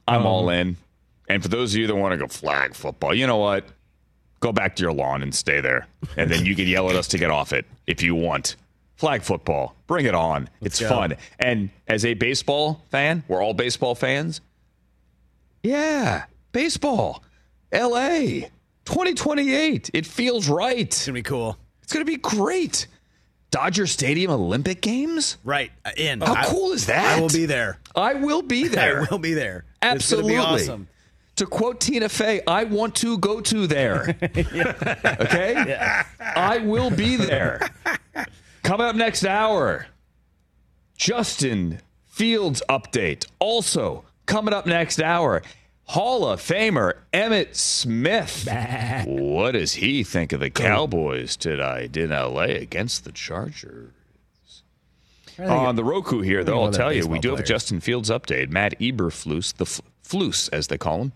[0.09, 0.77] I'm Um, all in.
[1.29, 3.65] And for those of you that want to go flag football, you know what?
[4.41, 5.87] Go back to your lawn and stay there.
[6.17, 8.57] And then you can yell at us to get off it if you want.
[8.97, 9.77] Flag football.
[9.87, 10.49] Bring it on.
[10.61, 10.89] it's go.
[10.89, 11.17] fun.
[11.39, 14.41] And as a baseball fan, we're all baseball fans.
[15.63, 17.23] Yeah, baseball.
[17.73, 18.49] LA
[18.85, 19.91] 2028.
[19.95, 20.79] It feels right.
[20.79, 21.57] It's gonna be cool.
[21.91, 22.87] It's going to be great.
[23.51, 25.39] Dodger Stadium Olympic Games?
[25.43, 26.21] Right uh, in.
[26.21, 27.19] How I- cool is that?
[27.19, 27.81] I will be there.
[27.97, 29.01] I will be there.
[29.01, 29.65] I will be there.
[29.83, 30.35] Absolutely.
[30.37, 30.89] It's gonna be awesome.
[31.35, 34.17] To quote Tina Fey, I want to go to there.
[34.23, 35.55] okay?
[35.67, 36.07] Yeah.
[36.21, 37.69] I will be there.
[38.63, 39.87] Coming up next hour,
[40.97, 43.27] Justin Fields update.
[43.41, 45.43] Also, coming up next hour,
[45.87, 48.49] Hall of Famer Emmitt Smith.
[49.07, 53.93] what does he think of the Cowboys tonight in LA against the Chargers?
[55.39, 57.43] On the Roku here, though, I'll tell you, we do have a.
[57.43, 58.51] Justin Fields update.
[58.51, 61.13] Matt Eberflus, the Flus, as they call him.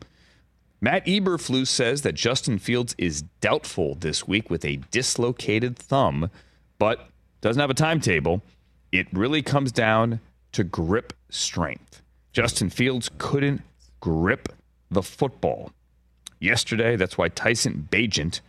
[0.80, 6.30] Matt Eberflus says that Justin Fields is doubtful this week with a dislocated thumb,
[6.78, 7.08] but
[7.42, 8.42] doesn't have a timetable.
[8.92, 10.20] It really comes down
[10.52, 12.02] to grip strength.
[12.35, 13.62] Justin Fields couldn't
[14.01, 14.51] grip
[14.91, 15.70] the football.
[16.41, 18.41] Yesterday, that's why Tyson Bagent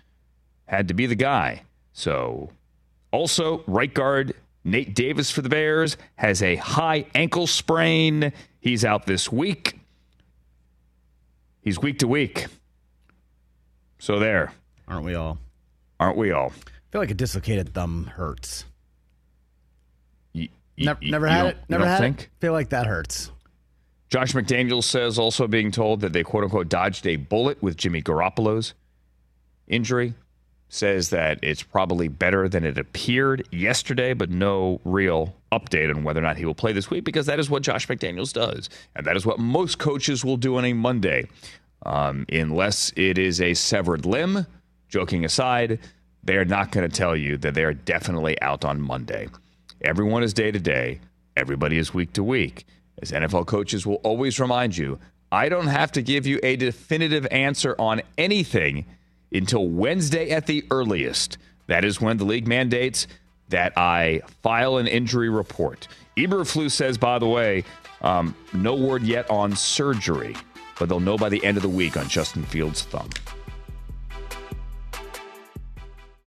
[0.66, 1.62] had to be the guy.
[1.94, 2.50] So,
[3.12, 4.34] also, right guard
[4.66, 8.34] Nate Davis for the Bears has a high ankle sprain.
[8.60, 9.80] He's out this week.
[11.62, 12.48] He's week to week.
[14.00, 14.52] So, there.
[14.88, 15.38] Aren't we all?
[16.00, 16.48] Aren't we all?
[16.68, 18.66] I feel like a dislocated thumb hurts.
[20.34, 21.58] You, Never, you- never you had it.
[21.70, 22.22] Never had think?
[22.24, 22.30] it.
[22.42, 23.32] Feel like that hurts.
[24.10, 28.02] Josh McDaniels says also being told that they quote unquote dodged a bullet with Jimmy
[28.02, 28.74] Garoppolo's
[29.68, 30.14] injury.
[30.68, 36.20] Says that it's probably better than it appeared yesterday, but no real update on whether
[36.20, 38.70] or not he will play this week because that is what Josh McDaniels does.
[38.96, 41.28] And that is what most coaches will do on a Monday.
[41.86, 44.48] Um, unless it is a severed limb,
[44.90, 45.80] joking aside,
[46.24, 49.30] they are not going to tell you that they are definitely out on Monday.
[49.82, 51.00] Everyone is day to day,
[51.38, 52.66] everybody is week to week.
[53.02, 55.00] As NFL coaches will always remind you,
[55.32, 58.86] I don't have to give you a definitive answer on anything
[59.32, 61.38] until Wednesday at the earliest.
[61.68, 63.08] That is when the league mandates
[63.50, 65.88] that I file an injury report.
[66.18, 67.64] Eberflus says, by the way,
[68.02, 70.36] um, no word yet on surgery,
[70.80, 73.10] but they'll know by the end of the week on Justin Fields' thumb.